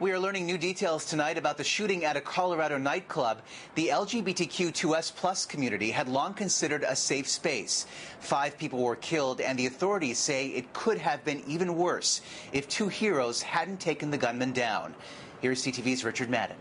We 0.00 0.10
are 0.10 0.18
learning 0.18 0.46
new 0.46 0.58
details 0.58 1.04
tonight 1.04 1.38
about 1.38 1.56
the 1.56 1.62
shooting 1.62 2.04
at 2.04 2.16
a 2.16 2.20
Colorado 2.20 2.78
nightclub. 2.78 3.42
The 3.76 3.90
LGBTQ2S 3.90 5.14
plus 5.14 5.46
community 5.46 5.92
had 5.92 6.08
long 6.08 6.34
considered 6.34 6.82
a 6.82 6.96
safe 6.96 7.28
space. 7.28 7.86
Five 8.18 8.58
people 8.58 8.82
were 8.82 8.96
killed, 8.96 9.40
and 9.40 9.56
the 9.56 9.66
authorities 9.66 10.18
say 10.18 10.48
it 10.48 10.72
could 10.72 10.98
have 10.98 11.24
been 11.24 11.44
even 11.46 11.76
worse 11.76 12.22
if 12.52 12.68
two 12.68 12.88
heroes 12.88 13.40
hadn't 13.40 13.78
taken 13.78 14.10
the 14.10 14.18
gunman 14.18 14.50
down. 14.50 14.96
Here's 15.40 15.64
CTV's 15.64 16.04
Richard 16.04 16.28
Madden. 16.28 16.56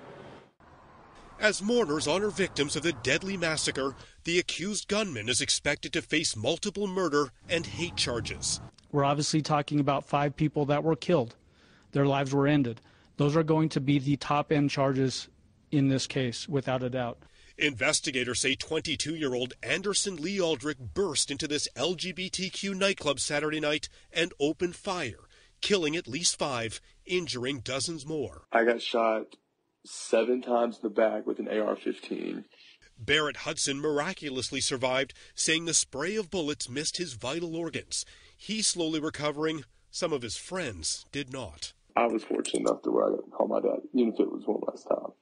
As 1.39 1.59
mourners 1.59 2.07
honor 2.07 2.29
victims 2.29 2.75
of 2.75 2.83
the 2.83 2.93
deadly 2.93 3.35
massacre, 3.35 3.95
the 4.25 4.37
accused 4.37 4.87
gunman 4.87 5.27
is 5.27 5.41
expected 5.41 5.91
to 5.93 6.03
face 6.03 6.35
multiple 6.35 6.85
murder 6.85 7.31
and 7.49 7.65
hate 7.65 7.95
charges. 7.95 8.61
We're 8.91 9.05
obviously 9.05 9.41
talking 9.41 9.79
about 9.79 10.05
five 10.05 10.35
people 10.35 10.65
that 10.65 10.83
were 10.83 10.95
killed. 10.95 11.35
Their 11.93 12.05
lives 12.05 12.31
were 12.31 12.45
ended. 12.45 12.79
Those 13.17 13.35
are 13.35 13.43
going 13.43 13.69
to 13.69 13.81
be 13.81 13.99
the 13.99 14.17
top 14.17 14.51
end 14.51 14.69
charges 14.69 15.27
in 15.71 15.87
this 15.87 16.07
case, 16.07 16.47
without 16.47 16.83
a 16.83 16.89
doubt. 16.89 17.19
Investigators 17.57 18.41
say 18.41 18.55
22 18.55 19.15
year 19.15 19.33
old 19.33 19.53
Anderson 19.61 20.15
Lee 20.15 20.39
Aldrich 20.39 20.77
burst 20.79 21.29
into 21.29 21.47
this 21.47 21.67
LGBTQ 21.75 22.75
nightclub 22.75 23.19
Saturday 23.19 23.59
night 23.59 23.89
and 24.11 24.33
opened 24.39 24.75
fire, 24.75 25.27
killing 25.61 25.95
at 25.95 26.07
least 26.07 26.37
five, 26.37 26.81
injuring 27.05 27.59
dozens 27.59 28.05
more. 28.05 28.43
I 28.51 28.63
got 28.63 28.81
shot 28.81 29.35
seven 29.85 30.41
times 30.41 30.77
in 30.77 30.81
the 30.83 30.89
back 30.89 31.27
with 31.27 31.39
an 31.39 31.47
AR 31.47 31.75
15. 31.75 32.45
Barrett 32.97 33.37
Hudson 33.37 33.79
miraculously 33.79 34.61
survived, 34.61 35.13
saying 35.35 35.65
the 35.65 35.73
spray 35.73 36.15
of 36.15 36.29
bullets 36.29 36.69
missed 36.69 36.97
his 36.97 37.13
vital 37.13 37.55
organs. 37.55 38.05
He's 38.35 38.67
slowly 38.67 38.99
recovering, 38.99 39.65
Some 39.91 40.13
of 40.13 40.21
his 40.21 40.37
friends 40.37 41.05
did 41.11 41.31
not. 41.31 41.73
I 41.95 42.07
was 42.07 42.23
fortunate 42.23 42.61
enough 42.61 42.81
to 42.83 42.91
where 42.91 43.05
I 43.05 43.09
got 43.11 43.25
to 43.25 43.31
call 43.31 43.47
my 43.47 43.61
dad, 43.61 43.81
even 43.93 44.13
if 44.13 44.19
it 44.19 44.31
was 44.31 44.43
one 44.45 44.61
last 44.67 44.87
time. 44.87 45.13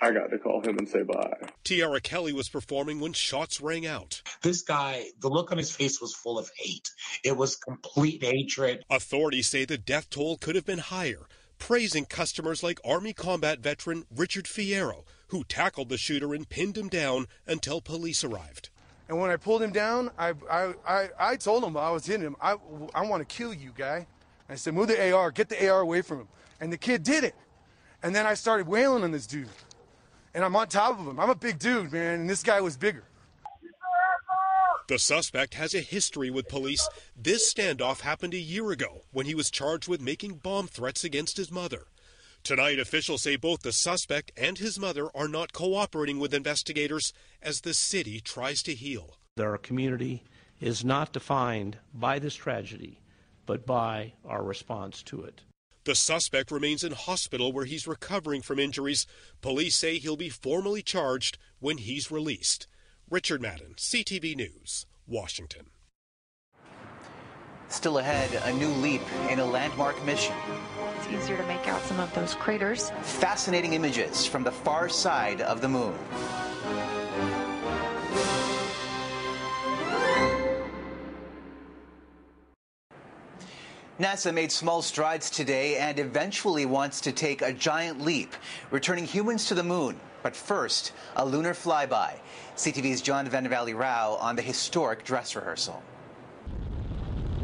I 0.00 0.10
got 0.10 0.32
to 0.32 0.38
call 0.38 0.60
him 0.60 0.78
and 0.78 0.88
say 0.88 1.02
bye. 1.02 1.32
Tiara 1.62 2.00
Kelly 2.00 2.32
was 2.32 2.48
performing 2.48 2.98
when 2.98 3.12
shots 3.12 3.60
rang 3.60 3.86
out. 3.86 4.20
This 4.42 4.62
guy, 4.62 5.04
the 5.20 5.28
look 5.28 5.52
on 5.52 5.58
his 5.58 5.70
face 5.70 6.00
was 6.00 6.12
full 6.12 6.40
of 6.40 6.50
hate. 6.56 6.90
It 7.22 7.36
was 7.36 7.54
complete 7.54 8.24
hatred. 8.24 8.82
Authorities 8.90 9.46
say 9.46 9.64
the 9.64 9.78
death 9.78 10.10
toll 10.10 10.38
could 10.38 10.56
have 10.56 10.66
been 10.66 10.80
higher, 10.80 11.28
praising 11.58 12.04
customers 12.04 12.64
like 12.64 12.80
Army 12.84 13.12
combat 13.12 13.60
veteran 13.60 14.04
Richard 14.12 14.46
Fierro, 14.46 15.04
who 15.28 15.44
tackled 15.44 15.88
the 15.88 15.98
shooter 15.98 16.34
and 16.34 16.48
pinned 16.48 16.76
him 16.76 16.88
down 16.88 17.28
until 17.46 17.80
police 17.80 18.24
arrived. 18.24 18.70
And 19.08 19.20
when 19.20 19.30
I 19.30 19.36
pulled 19.36 19.62
him 19.62 19.72
down, 19.72 20.10
I, 20.18 20.32
I, 20.50 20.74
I, 20.84 21.08
I 21.18 21.36
told 21.36 21.62
him 21.62 21.76
I 21.76 21.90
was 21.90 22.06
hitting 22.06 22.26
him. 22.26 22.34
I, 22.40 22.56
I 22.92 23.06
want 23.06 23.20
to 23.20 23.36
kill 23.36 23.54
you, 23.54 23.72
guy. 23.76 24.08
I 24.48 24.54
said, 24.54 24.74
move 24.74 24.88
the 24.88 25.12
AR, 25.12 25.30
get 25.30 25.48
the 25.48 25.68
AR 25.68 25.80
away 25.80 26.02
from 26.02 26.20
him. 26.20 26.28
And 26.60 26.72
the 26.72 26.78
kid 26.78 27.02
did 27.02 27.24
it. 27.24 27.34
And 28.02 28.14
then 28.14 28.26
I 28.26 28.34
started 28.34 28.66
wailing 28.66 29.04
on 29.04 29.12
this 29.12 29.26
dude 29.26 29.48
and 30.34 30.44
I'm 30.44 30.56
on 30.56 30.68
top 30.68 30.98
of 30.98 31.06
him. 31.06 31.20
I'm 31.20 31.30
a 31.30 31.34
big 31.34 31.58
dude, 31.58 31.92
man, 31.92 32.20
and 32.20 32.30
this 32.30 32.42
guy 32.42 32.60
was 32.60 32.76
bigger. 32.76 33.04
The 34.88 34.98
suspect 34.98 35.54
has 35.54 35.74
a 35.74 35.80
history 35.80 36.30
with 36.30 36.48
police. 36.48 36.86
This 37.16 37.52
standoff 37.52 38.00
happened 38.00 38.34
a 38.34 38.38
year 38.38 38.70
ago 38.72 39.02
when 39.12 39.26
he 39.26 39.34
was 39.34 39.50
charged 39.50 39.88
with 39.88 40.00
making 40.00 40.34
bomb 40.36 40.66
threats 40.66 41.04
against 41.04 41.36
his 41.36 41.50
mother. 41.50 41.86
Tonight, 42.42 42.80
officials 42.80 43.22
say 43.22 43.36
both 43.36 43.62
the 43.62 43.72
suspect 43.72 44.32
and 44.36 44.58
his 44.58 44.78
mother 44.78 45.08
are 45.14 45.28
not 45.28 45.52
cooperating 45.52 46.18
with 46.18 46.34
investigators 46.34 47.12
as 47.40 47.60
the 47.60 47.72
city 47.72 48.20
tries 48.20 48.62
to 48.64 48.74
heal. 48.74 49.16
Our 49.38 49.56
community 49.56 50.24
is 50.60 50.84
not 50.84 51.12
defined 51.12 51.78
by 51.94 52.18
this 52.18 52.34
tragedy, 52.34 52.98
but 53.46 53.66
by 53.66 54.14
our 54.24 54.42
response 54.42 55.02
to 55.04 55.22
it. 55.22 55.42
The 55.84 55.94
suspect 55.96 56.52
remains 56.52 56.84
in 56.84 56.92
hospital 56.92 57.52
where 57.52 57.64
he's 57.64 57.88
recovering 57.88 58.40
from 58.40 58.60
injuries. 58.60 59.04
Police 59.40 59.74
say 59.74 59.98
he'll 59.98 60.16
be 60.16 60.28
formally 60.28 60.82
charged 60.82 61.38
when 61.58 61.78
he's 61.78 62.10
released. 62.10 62.68
Richard 63.10 63.42
Madden, 63.42 63.74
CTV 63.76 64.36
News, 64.36 64.86
Washington. 65.08 65.70
Still 67.68 67.98
ahead, 67.98 68.30
a 68.44 68.52
new 68.52 68.68
leap 68.68 69.02
in 69.30 69.38
a 69.38 69.44
landmark 69.44 70.02
mission. 70.04 70.36
It's 70.98 71.08
easier 71.08 71.36
to 71.36 71.46
make 71.46 71.66
out 71.66 71.82
some 71.82 71.98
of 72.00 72.14
those 72.14 72.34
craters. 72.34 72.90
Fascinating 73.02 73.72
images 73.72 74.24
from 74.26 74.44
the 74.44 74.52
far 74.52 74.88
side 74.88 75.40
of 75.40 75.60
the 75.62 75.68
moon. 75.68 75.98
NASA 84.02 84.34
made 84.34 84.50
small 84.50 84.82
strides 84.82 85.30
today 85.30 85.76
and 85.76 86.00
eventually 86.00 86.66
wants 86.66 87.00
to 87.02 87.12
take 87.12 87.40
a 87.40 87.52
giant 87.52 88.00
leap, 88.00 88.34
returning 88.72 89.04
humans 89.04 89.46
to 89.46 89.54
the 89.54 89.62
moon. 89.62 90.00
But 90.24 90.34
first, 90.34 90.92
a 91.14 91.24
lunar 91.24 91.54
flyby. 91.54 92.14
CTV's 92.56 93.00
John 93.00 93.28
Vennavally 93.28 93.78
Rao 93.78 94.14
on 94.14 94.34
the 94.34 94.42
historic 94.42 95.04
dress 95.04 95.36
rehearsal. 95.36 95.80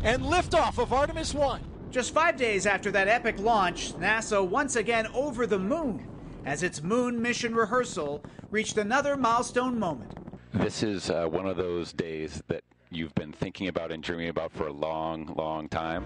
And 0.03 0.21
liftoff 0.21 0.83
of 0.83 0.93
Artemis 0.93 1.33
1. 1.33 1.62
Just 1.93 2.12
five 2.12 2.37
days 2.37 2.67
after 2.67 2.91
that 2.91 3.07
epic 3.07 3.38
launch, 3.38 3.93
NASA 3.93 4.45
once 4.45 4.75
again 4.75 5.07
over 5.15 5.47
the 5.47 5.61
moon 5.61 6.09
as 6.45 6.65
its 6.65 6.83
moon 6.83 7.23
mission 7.23 7.55
rehearsal 7.55 8.21
reached 8.50 8.79
another 8.79 9.17
milestone 9.17 9.79
moment. 9.79 10.12
This 10.55 10.83
is 10.83 11.09
uh, 11.09 11.27
one 11.27 11.47
of 11.47 11.57
those 11.57 11.93
days 11.93 12.43
that 12.49 12.65
you've 12.90 13.14
been 13.14 13.33
thinking 13.33 13.68
about 13.68 13.92
and 13.92 14.02
dreaming 14.02 14.28
about 14.28 14.52
for 14.52 14.66
a 14.66 14.73
long, 14.73 15.33
long 15.37 15.68
time. 15.68 16.04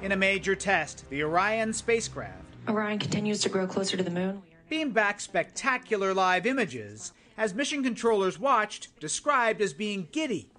In 0.00 0.12
a 0.12 0.16
major 0.16 0.54
test, 0.54 1.08
the 1.10 1.22
Orion 1.22 1.72
spacecraft. 1.72 2.56
Orion 2.68 2.98
continues 2.98 3.40
to 3.40 3.48
grow 3.48 3.66
closer 3.66 3.96
to 3.96 4.02
the 4.02 4.10
moon. 4.10 4.42
Beamed 4.68 4.94
back 4.94 5.20
spectacular 5.20 6.14
live 6.14 6.46
images 6.46 7.12
as 7.36 7.54
mission 7.54 7.82
controllers 7.82 8.38
watched, 8.38 8.98
described 9.00 9.60
as 9.60 9.72
being 9.72 10.08
giddy, 10.12 10.50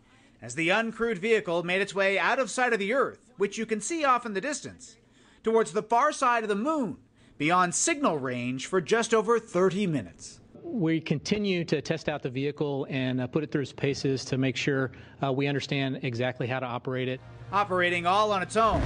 as 0.41 0.55
the 0.55 0.69
uncrewed 0.69 1.17
vehicle 1.17 1.63
made 1.63 1.81
its 1.81 1.95
way 1.95 2.17
out 2.19 2.39
of 2.39 2.49
sight 2.49 2.73
of 2.73 2.79
the 2.79 2.93
Earth, 2.93 3.31
which 3.37 3.57
you 3.57 3.65
can 3.65 3.81
see 3.81 4.03
off 4.03 4.25
in 4.25 4.33
the 4.33 4.41
distance, 4.41 4.97
towards 5.43 5.71
the 5.71 5.83
far 5.83 6.11
side 6.11 6.43
of 6.43 6.49
the 6.49 6.55
moon, 6.55 6.97
beyond 7.37 7.73
signal 7.73 8.17
range 8.17 8.65
for 8.65 8.81
just 8.81 9.13
over 9.13 9.39
30 9.39 9.87
minutes 9.87 10.39
we 10.63 10.99
continue 10.99 11.63
to 11.65 11.81
test 11.81 12.09
out 12.09 12.23
the 12.23 12.29
vehicle 12.29 12.87
and 12.89 13.21
uh, 13.21 13.27
put 13.27 13.43
it 13.43 13.51
through 13.51 13.61
its 13.61 13.73
paces 13.73 14.25
to 14.25 14.37
make 14.37 14.55
sure 14.55 14.91
uh, 15.21 15.31
we 15.31 15.47
understand 15.47 15.99
exactly 16.03 16.47
how 16.47 16.59
to 16.59 16.65
operate 16.65 17.07
it. 17.07 17.21
Operating 17.51 18.05
all 18.05 18.31
on 18.31 18.41
its 18.41 18.55
own. 18.55 18.81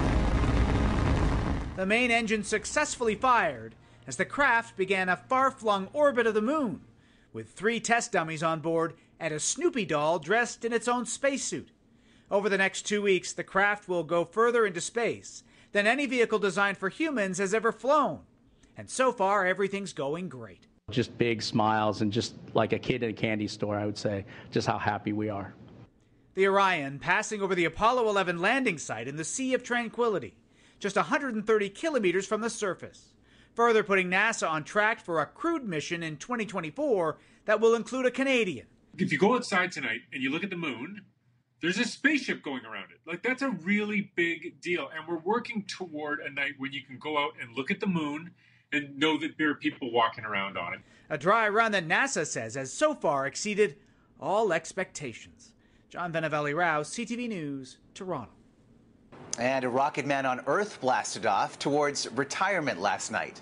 The 1.75 1.85
main 1.85 2.11
engine 2.11 2.43
successfully 2.43 3.15
fired 3.15 3.75
as 4.07 4.17
the 4.17 4.25
craft 4.25 4.75
began 4.75 5.09
a 5.09 5.15
far 5.15 5.51
flung 5.51 5.89
orbit 5.93 6.25
of 6.25 6.33
the 6.33 6.41
moon, 6.41 6.81
with 7.33 7.51
three 7.51 7.79
test 7.79 8.11
dummies 8.11 8.41
on 8.41 8.59
board 8.59 8.93
and 9.19 9.33
a 9.33 9.39
Snoopy 9.39 9.85
doll 9.85 10.19
dressed 10.19 10.65
in 10.65 10.73
its 10.73 10.87
own 10.87 11.05
spacesuit. 11.05 11.69
Over 12.29 12.49
the 12.49 12.57
next 12.57 12.83
two 12.83 13.01
weeks, 13.01 13.31
the 13.31 13.43
craft 13.43 13.87
will 13.87 14.03
go 14.03 14.25
further 14.25 14.65
into 14.65 14.81
space 14.81 15.43
than 15.71 15.87
any 15.87 16.05
vehicle 16.05 16.39
designed 16.39 16.77
for 16.77 16.89
humans 16.89 17.37
has 17.37 17.53
ever 17.53 17.71
flown. 17.71 18.21
And 18.75 18.89
so 18.89 19.11
far, 19.11 19.45
everything's 19.45 19.93
going 19.93 20.29
great. 20.29 20.67
Just 20.89 21.17
big 21.17 21.41
smiles 21.41 22.01
and 22.01 22.13
just 22.13 22.33
like 22.53 22.71
a 22.71 22.79
kid 22.79 23.03
in 23.03 23.09
a 23.09 23.13
candy 23.13 23.49
store, 23.49 23.75
I 23.75 23.85
would 23.85 23.97
say, 23.97 24.23
just 24.51 24.65
how 24.65 24.77
happy 24.77 25.11
we 25.11 25.27
are. 25.27 25.53
The 26.35 26.47
Orion 26.47 26.97
passing 26.97 27.41
over 27.41 27.55
the 27.55 27.65
Apollo 27.65 28.07
11 28.07 28.39
landing 28.39 28.77
site 28.77 29.05
in 29.09 29.17
the 29.17 29.25
Sea 29.25 29.53
of 29.53 29.63
Tranquility, 29.63 30.37
just 30.79 30.95
130 30.95 31.69
kilometers 31.71 32.25
from 32.25 32.39
the 32.39 32.49
surface, 32.49 33.15
further 33.53 33.83
putting 33.83 34.09
NASA 34.09 34.49
on 34.49 34.63
track 34.63 35.01
for 35.01 35.19
a 35.19 35.25
crewed 35.25 35.65
mission 35.65 36.03
in 36.03 36.15
2024 36.15 37.17
that 37.43 37.59
will 37.59 37.75
include 37.75 38.05
a 38.05 38.11
Canadian. 38.11 38.67
If 38.97 39.11
you 39.11 39.17
go 39.17 39.35
outside 39.35 39.73
tonight 39.73 40.03
and 40.13 40.23
you 40.23 40.29
look 40.29 40.45
at 40.45 40.49
the 40.49 40.55
moon, 40.55 41.01
there's 41.61 41.79
a 41.79 41.85
spaceship 41.85 42.41
going 42.41 42.63
around 42.63 42.91
it. 42.91 43.01
Like 43.05 43.23
that's 43.23 43.41
a 43.41 43.49
really 43.49 44.13
big 44.15 44.61
deal. 44.61 44.89
And 44.95 45.05
we're 45.05 45.19
working 45.19 45.65
toward 45.67 46.21
a 46.21 46.31
night 46.31 46.53
when 46.57 46.71
you 46.71 46.81
can 46.81 46.97
go 46.97 47.17
out 47.17 47.33
and 47.41 47.57
look 47.57 47.71
at 47.71 47.81
the 47.81 47.87
moon 47.87 48.31
and 48.71 48.97
know 48.97 49.17
that 49.17 49.37
there 49.37 49.49
are 49.49 49.55
people 49.55 49.91
walking 49.91 50.25
around 50.25 50.57
on 50.57 50.73
it. 50.73 50.79
A 51.09 51.17
dry 51.17 51.47
run 51.47 51.71
that 51.71 51.87
NASA 51.87 52.25
says 52.25 52.55
has 52.55 52.71
so 52.71 52.93
far 52.93 53.25
exceeded 53.25 53.77
all 54.19 54.51
expectations. 54.51 55.53
John 55.89 56.11
Vennavally 56.11 56.55
Rao, 56.55 56.81
CTV 56.81 57.29
News, 57.29 57.77
Toronto. 57.93 58.31
And 59.39 59.63
a 59.63 59.69
rocket 59.69 60.05
man 60.05 60.25
on 60.25 60.41
Earth 60.47 60.81
blasted 60.81 61.25
off 61.25 61.59
towards 61.59 62.09
retirement 62.11 62.81
last 62.81 63.11
night. 63.11 63.39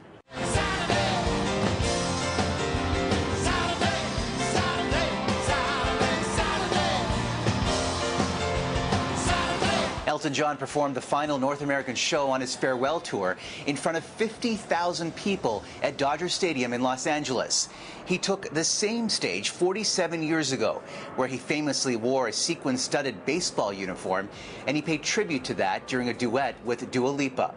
Elton 10.15 10.33
John 10.33 10.55
performed 10.55 10.95
the 10.95 11.01
final 11.01 11.37
North 11.37 11.61
American 11.61 11.93
show 11.93 12.29
on 12.29 12.39
his 12.39 12.55
farewell 12.55 13.01
tour 13.01 13.35
in 13.65 13.75
front 13.75 13.97
of 13.97 14.05
50,000 14.05 15.13
people 15.13 15.61
at 15.83 15.97
Dodger 15.97 16.29
Stadium 16.29 16.71
in 16.71 16.81
Los 16.81 17.05
Angeles. 17.05 17.67
He 18.05 18.17
took 18.17 18.49
the 18.53 18.63
same 18.63 19.09
stage 19.09 19.49
47 19.49 20.23
years 20.23 20.53
ago, 20.53 20.81
where 21.17 21.27
he 21.27 21.37
famously 21.37 21.97
wore 21.97 22.29
a 22.29 22.31
sequin 22.31 22.77
studded 22.77 23.25
baseball 23.25 23.73
uniform, 23.73 24.29
and 24.67 24.77
he 24.77 24.81
paid 24.81 25.03
tribute 25.03 25.43
to 25.43 25.53
that 25.55 25.85
during 25.85 26.07
a 26.07 26.13
duet 26.13 26.55
with 26.63 26.89
Dua 26.91 27.09
Lipa. 27.09 27.53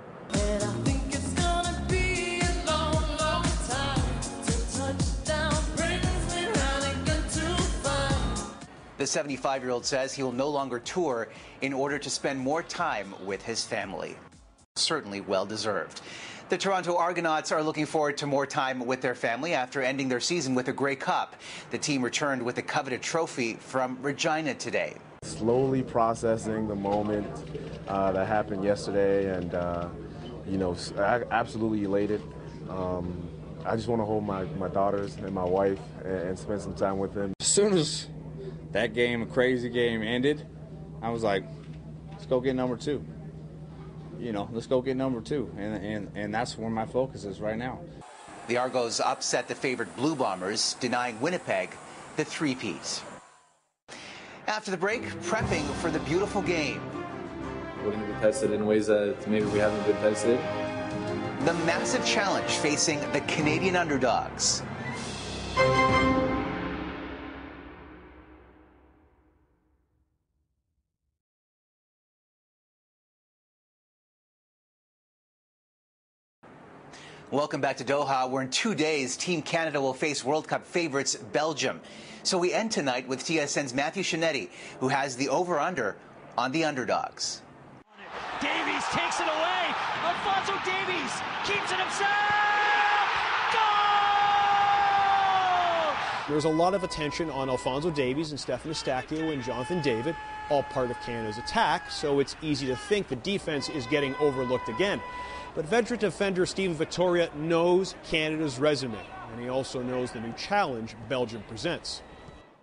75 9.08 9.62
year 9.62 9.70
old 9.70 9.84
says 9.84 10.14
he 10.14 10.22
will 10.22 10.32
no 10.32 10.48
longer 10.48 10.78
tour 10.78 11.28
in 11.62 11.72
order 11.72 11.98
to 11.98 12.10
spend 12.10 12.38
more 12.38 12.62
time 12.62 13.14
with 13.24 13.42
his 13.42 13.64
family. 13.64 14.16
Certainly 14.76 15.22
well 15.22 15.46
deserved. 15.46 16.02
The 16.48 16.56
Toronto 16.56 16.96
Argonauts 16.96 17.52
are 17.52 17.62
looking 17.62 17.84
forward 17.84 18.16
to 18.18 18.26
more 18.26 18.46
time 18.46 18.86
with 18.86 19.02
their 19.02 19.14
family 19.14 19.52
after 19.52 19.82
ending 19.82 20.08
their 20.08 20.20
season 20.20 20.54
with 20.54 20.68
a 20.68 20.72
Grey 20.72 20.96
Cup. 20.96 21.36
The 21.70 21.76
team 21.76 22.02
returned 22.02 22.42
with 22.42 22.54
the 22.54 22.62
coveted 22.62 23.02
trophy 23.02 23.54
from 23.54 23.98
Regina 24.00 24.54
today. 24.54 24.94
Slowly 25.24 25.82
processing 25.82 26.66
the 26.66 26.74
moment 26.74 27.26
uh, 27.86 28.12
that 28.12 28.26
happened 28.26 28.64
yesterday, 28.64 29.36
and 29.36 29.54
uh, 29.54 29.88
you 30.46 30.56
know, 30.56 30.74
absolutely 31.30 31.84
elated. 31.84 32.22
Um, 32.70 33.28
I 33.66 33.76
just 33.76 33.88
want 33.88 34.00
to 34.00 34.06
hold 34.06 34.24
my, 34.24 34.44
my 34.58 34.68
daughters 34.68 35.16
and 35.16 35.34
my 35.34 35.44
wife 35.44 35.78
and, 36.02 36.30
and 36.30 36.38
spend 36.38 36.62
some 36.62 36.74
time 36.74 36.96
with 36.98 37.12
them. 37.12 37.34
As 37.40 37.46
soon 37.46 37.76
as 37.76 38.06
that 38.78 38.94
game, 38.94 39.22
a 39.22 39.26
crazy 39.26 39.68
game, 39.68 40.02
ended, 40.02 40.46
I 41.02 41.10
was 41.10 41.24
like, 41.24 41.42
let's 42.12 42.26
go 42.26 42.40
get 42.40 42.54
number 42.54 42.76
two. 42.76 43.04
You 44.20 44.30
know, 44.30 44.48
let's 44.52 44.68
go 44.68 44.80
get 44.80 44.96
number 44.96 45.20
two. 45.20 45.50
And, 45.58 45.84
and, 45.84 46.10
and 46.14 46.34
that's 46.34 46.56
where 46.56 46.70
my 46.70 46.86
focus 46.86 47.24
is 47.24 47.40
right 47.40 47.58
now. 47.58 47.80
The 48.46 48.56
Argos 48.56 49.00
upset 49.00 49.48
the 49.48 49.54
favorite 49.56 49.94
Blue 49.96 50.14
Bombers, 50.14 50.76
denying 50.78 51.20
Winnipeg 51.20 51.70
the 52.16 52.24
three-peat. 52.24 53.02
After 54.46 54.70
the 54.70 54.76
break, 54.76 55.02
prepping 55.22 55.68
for 55.74 55.90
the 55.90 56.00
beautiful 56.00 56.40
game. 56.40 56.80
We're 57.84 57.90
going 57.90 58.06
to 58.06 58.12
be 58.12 58.20
tested 58.20 58.52
in 58.52 58.64
ways 58.64 58.86
that 58.86 59.16
maybe 59.26 59.46
we 59.46 59.58
haven't 59.58 59.84
been 59.86 59.96
tested. 59.96 60.38
The 61.44 61.54
massive 61.66 62.06
challenge 62.06 62.50
facing 62.50 63.00
the 63.12 63.22
Canadian 63.22 63.74
underdogs. 63.74 64.62
Welcome 77.30 77.60
back 77.60 77.76
to 77.76 77.84
Doha, 77.84 78.30
where 78.30 78.40
in 78.40 78.48
two 78.48 78.74
days, 78.74 79.14
Team 79.14 79.42
Canada 79.42 79.82
will 79.82 79.92
face 79.92 80.24
World 80.24 80.48
Cup 80.48 80.64
favorites 80.64 81.14
Belgium. 81.14 81.82
So 82.22 82.38
we 82.38 82.54
end 82.54 82.70
tonight 82.72 83.06
with 83.06 83.22
TSN's 83.22 83.74
Matthew 83.74 84.02
Scianitti, 84.02 84.48
who 84.80 84.88
has 84.88 85.14
the 85.14 85.28
over 85.28 85.58
under 85.58 85.96
on 86.38 86.52
the 86.52 86.64
underdogs. 86.64 87.42
Davies 88.40 88.82
takes 88.92 89.20
it 89.20 89.26
away. 89.26 89.74
Alfonso 90.04 90.54
Davies 90.64 91.12
keeps 91.44 91.70
it 91.70 91.78
himself. 91.78 92.08
Goal! 93.52 93.60
There's 96.30 96.46
a 96.46 96.48
lot 96.48 96.72
of 96.72 96.82
attention 96.82 97.28
on 97.28 97.50
Alfonso 97.50 97.90
Davies 97.90 98.30
and 98.30 98.40
Stephen 98.40 98.70
Eustaquio 98.70 99.34
and 99.34 99.42
Jonathan 99.42 99.82
David, 99.82 100.16
all 100.48 100.62
part 100.62 100.90
of 100.90 100.98
Canada's 101.02 101.36
attack, 101.36 101.90
so 101.90 102.20
it's 102.20 102.36
easy 102.40 102.66
to 102.68 102.76
think 102.76 103.08
the 103.08 103.16
defense 103.16 103.68
is 103.68 103.86
getting 103.86 104.14
overlooked 104.14 104.70
again. 104.70 104.98
But 105.58 105.66
veteran 105.66 105.98
defender 105.98 106.46
Steven 106.46 106.76
Vitória 106.76 107.34
knows 107.34 107.96
Canada's 108.04 108.60
resume, 108.60 108.94
and 109.32 109.40
he 109.40 109.48
also 109.48 109.82
knows 109.82 110.12
the 110.12 110.20
new 110.20 110.32
challenge 110.34 110.94
Belgium 111.08 111.42
presents. 111.48 112.00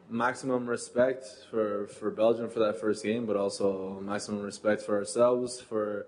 Maximum 0.10 0.66
respect 0.66 1.26
for, 1.52 1.88
for 1.88 2.10
Belgium 2.10 2.50
for 2.50 2.60
that 2.60 2.80
first 2.80 3.04
game, 3.04 3.26
but 3.26 3.36
also 3.36 4.00
maximum 4.00 4.44
respect 4.44 4.82
for 4.82 4.96
ourselves, 4.96 5.60
for 5.60 6.06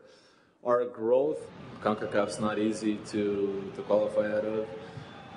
our 0.66 0.86
growth. 0.86 1.46
CONCACAF's 1.82 2.40
not 2.40 2.58
easy 2.58 2.96
to, 3.08 3.70
to 3.76 3.82
qualify 3.82 4.32
out 4.32 4.46
of. 4.46 4.66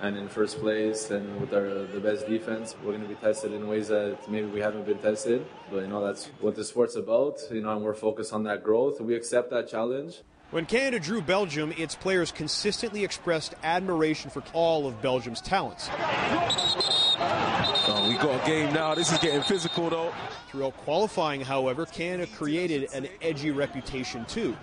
And 0.03 0.17
in 0.17 0.29
first 0.29 0.61
place, 0.61 1.11
and 1.11 1.41
with 1.41 1.53
our 1.53 1.85
the 1.85 1.99
best 1.99 2.29
defense, 2.29 2.77
we're 2.85 2.93
going 2.93 3.03
to 3.03 3.09
be 3.09 3.17
tested 3.17 3.53
in 3.53 3.67
ways 3.67 3.89
that 3.89 4.19
maybe 4.31 4.47
we 4.47 4.61
haven't 4.61 4.87
been 4.87 4.99
tested. 4.99 5.45
But 5.69 5.81
you 5.81 5.89
know 5.89 6.07
that's 6.07 6.27
what 6.41 6.55
the 6.55 6.63
sport's 6.63 6.95
about. 6.95 7.41
You 7.51 7.63
know, 7.63 7.73
and 7.73 7.83
we're 7.83 7.95
focused 7.95 8.33
on 8.33 8.45
that 8.45 8.63
growth. 8.63 9.01
We 9.01 9.17
accept 9.17 9.51
that 9.51 9.69
challenge. 9.69 10.21
When 10.51 10.67
Canada 10.67 10.99
drew 10.99 11.23
Belgium, 11.23 11.73
its 11.79 11.95
players 11.95 12.33
consistently 12.33 13.05
expressed 13.05 13.55
admiration 13.63 14.31
for 14.31 14.43
all 14.53 14.89
of 14.89 15.01
Belgium's 15.01 15.41
talents. 15.41 15.89
Oh, 17.93 18.07
we 18.09 18.17
got 18.17 18.43
a 18.43 18.47
game 18.47 18.73
now. 18.73 18.97
This 18.97 19.13
is 19.13 19.19
getting 19.19 19.43
physical, 19.43 19.89
though. 19.91 20.13
Throughout 20.49 20.77
qualifying, 20.79 21.41
however, 21.41 21.87
Canada 21.87 22.29
created 22.37 22.93
an 22.93 23.07
edgy 23.23 23.53
reputation, 23.53 24.25
too. 24.25 24.57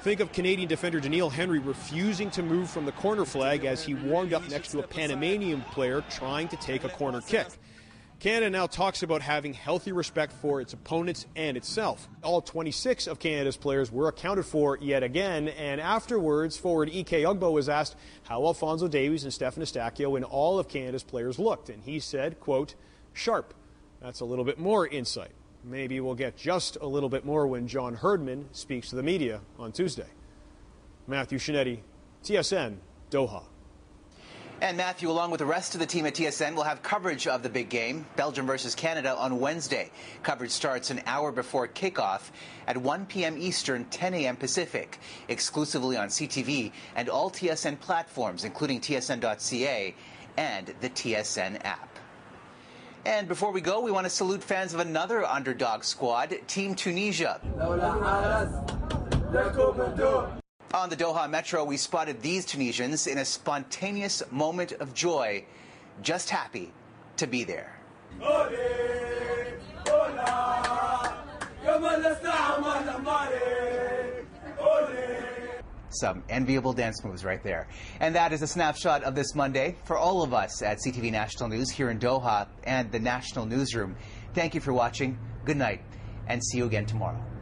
Think 0.00 0.20
of 0.20 0.32
Canadian 0.32 0.66
defender 0.66 0.98
Doneil 0.98 1.30
Henry 1.30 1.58
refusing 1.58 2.30
to 2.30 2.42
move 2.42 2.70
from 2.70 2.86
the 2.86 2.92
corner 2.92 3.26
flag 3.26 3.66
as 3.66 3.84
he 3.84 3.92
warmed 3.94 4.32
up 4.32 4.48
next 4.48 4.70
to 4.70 4.78
a 4.78 4.82
Panamanian 4.82 5.60
player 5.72 6.02
trying 6.08 6.48
to 6.48 6.56
take 6.56 6.84
a 6.84 6.88
corner 6.88 7.20
kick. 7.20 7.48
Canada 8.24 8.48
now 8.48 8.66
talks 8.66 9.02
about 9.02 9.20
having 9.20 9.52
healthy 9.52 9.92
respect 9.92 10.32
for 10.32 10.58
its 10.58 10.72
opponents 10.72 11.26
and 11.36 11.58
itself. 11.58 12.08
All 12.22 12.40
26 12.40 13.06
of 13.06 13.18
Canada's 13.18 13.58
players 13.58 13.92
were 13.92 14.08
accounted 14.08 14.46
for 14.46 14.78
yet 14.80 15.02
again, 15.02 15.48
and 15.48 15.78
afterwards, 15.78 16.56
forward 16.56 16.88
Ike 16.88 17.08
Ugbo 17.08 17.52
was 17.52 17.68
asked 17.68 17.96
how 18.22 18.42
Alfonso 18.46 18.88
Davies 18.88 19.24
and 19.24 19.32
Stephen 19.34 19.62
Eustaquio 19.62 20.16
and 20.16 20.24
all 20.24 20.58
of 20.58 20.68
Canada's 20.68 21.02
players 21.02 21.38
looked, 21.38 21.68
and 21.68 21.82
he 21.82 22.00
said, 22.00 22.40
quote, 22.40 22.74
sharp. 23.12 23.52
That's 24.00 24.20
a 24.20 24.24
little 24.24 24.46
bit 24.46 24.58
more 24.58 24.86
insight. 24.86 25.32
Maybe 25.62 26.00
we'll 26.00 26.14
get 26.14 26.34
just 26.34 26.78
a 26.80 26.86
little 26.86 27.10
bit 27.10 27.26
more 27.26 27.46
when 27.46 27.68
John 27.68 27.92
Herdman 27.92 28.48
speaks 28.52 28.88
to 28.88 28.96
the 28.96 29.02
media 29.02 29.42
on 29.58 29.70
Tuesday. 29.70 30.08
Matthew 31.06 31.36
Scianitti, 31.36 31.80
TSN, 32.22 32.76
Doha. 33.10 33.42
And 34.60 34.76
Matthew, 34.76 35.10
along 35.10 35.30
with 35.30 35.40
the 35.40 35.46
rest 35.46 35.74
of 35.74 35.80
the 35.80 35.86
team 35.86 36.06
at 36.06 36.14
TSN, 36.14 36.54
will 36.54 36.62
have 36.62 36.82
coverage 36.82 37.26
of 37.26 37.42
the 37.42 37.48
big 37.48 37.68
game, 37.68 38.06
Belgium 38.16 38.46
versus 38.46 38.74
Canada, 38.74 39.14
on 39.16 39.40
Wednesday. 39.40 39.90
Coverage 40.22 40.52
starts 40.52 40.90
an 40.90 41.02
hour 41.06 41.32
before 41.32 41.68
kickoff 41.68 42.30
at 42.66 42.76
1 42.76 43.06
p.m. 43.06 43.36
Eastern, 43.36 43.84
10 43.86 44.14
a.m. 44.14 44.36
Pacific, 44.36 44.98
exclusively 45.28 45.96
on 45.96 46.08
CTV 46.08 46.72
and 46.96 47.08
all 47.08 47.30
TSN 47.30 47.78
platforms, 47.80 48.44
including 48.44 48.80
tsn.ca 48.80 49.94
and 50.36 50.74
the 50.80 50.88
TSN 50.88 51.64
app. 51.64 51.98
And 53.06 53.28
before 53.28 53.52
we 53.52 53.60
go, 53.60 53.80
we 53.80 53.90
want 53.90 54.06
to 54.06 54.10
salute 54.10 54.42
fans 54.42 54.72
of 54.72 54.80
another 54.80 55.24
underdog 55.24 55.84
squad, 55.84 56.34
Team 56.46 56.74
Tunisia. 56.74 57.40
On 60.74 60.88
the 60.88 60.96
Doha 60.96 61.30
Metro, 61.30 61.62
we 61.62 61.76
spotted 61.76 62.20
these 62.20 62.44
Tunisians 62.44 63.06
in 63.06 63.18
a 63.18 63.24
spontaneous 63.24 64.24
moment 64.32 64.72
of 64.72 64.92
joy, 64.92 65.44
just 66.02 66.28
happy 66.28 66.72
to 67.16 67.28
be 67.28 67.44
there. 67.44 67.78
Some 75.90 76.24
enviable 76.28 76.72
dance 76.72 77.04
moves 77.04 77.24
right 77.24 77.42
there. 77.44 77.68
And 78.00 78.12
that 78.16 78.32
is 78.32 78.42
a 78.42 78.48
snapshot 78.48 79.04
of 79.04 79.14
this 79.14 79.36
Monday 79.36 79.76
for 79.84 79.96
all 79.96 80.24
of 80.24 80.34
us 80.34 80.60
at 80.60 80.78
CTV 80.84 81.12
National 81.12 81.48
News 81.48 81.70
here 81.70 81.90
in 81.90 82.00
Doha 82.00 82.48
and 82.64 82.90
the 82.90 82.98
National 82.98 83.46
Newsroom. 83.46 83.94
Thank 84.34 84.56
you 84.56 84.60
for 84.60 84.72
watching. 84.72 85.16
Good 85.44 85.56
night, 85.56 85.82
and 86.26 86.42
see 86.44 86.58
you 86.58 86.64
again 86.64 86.84
tomorrow. 86.84 87.33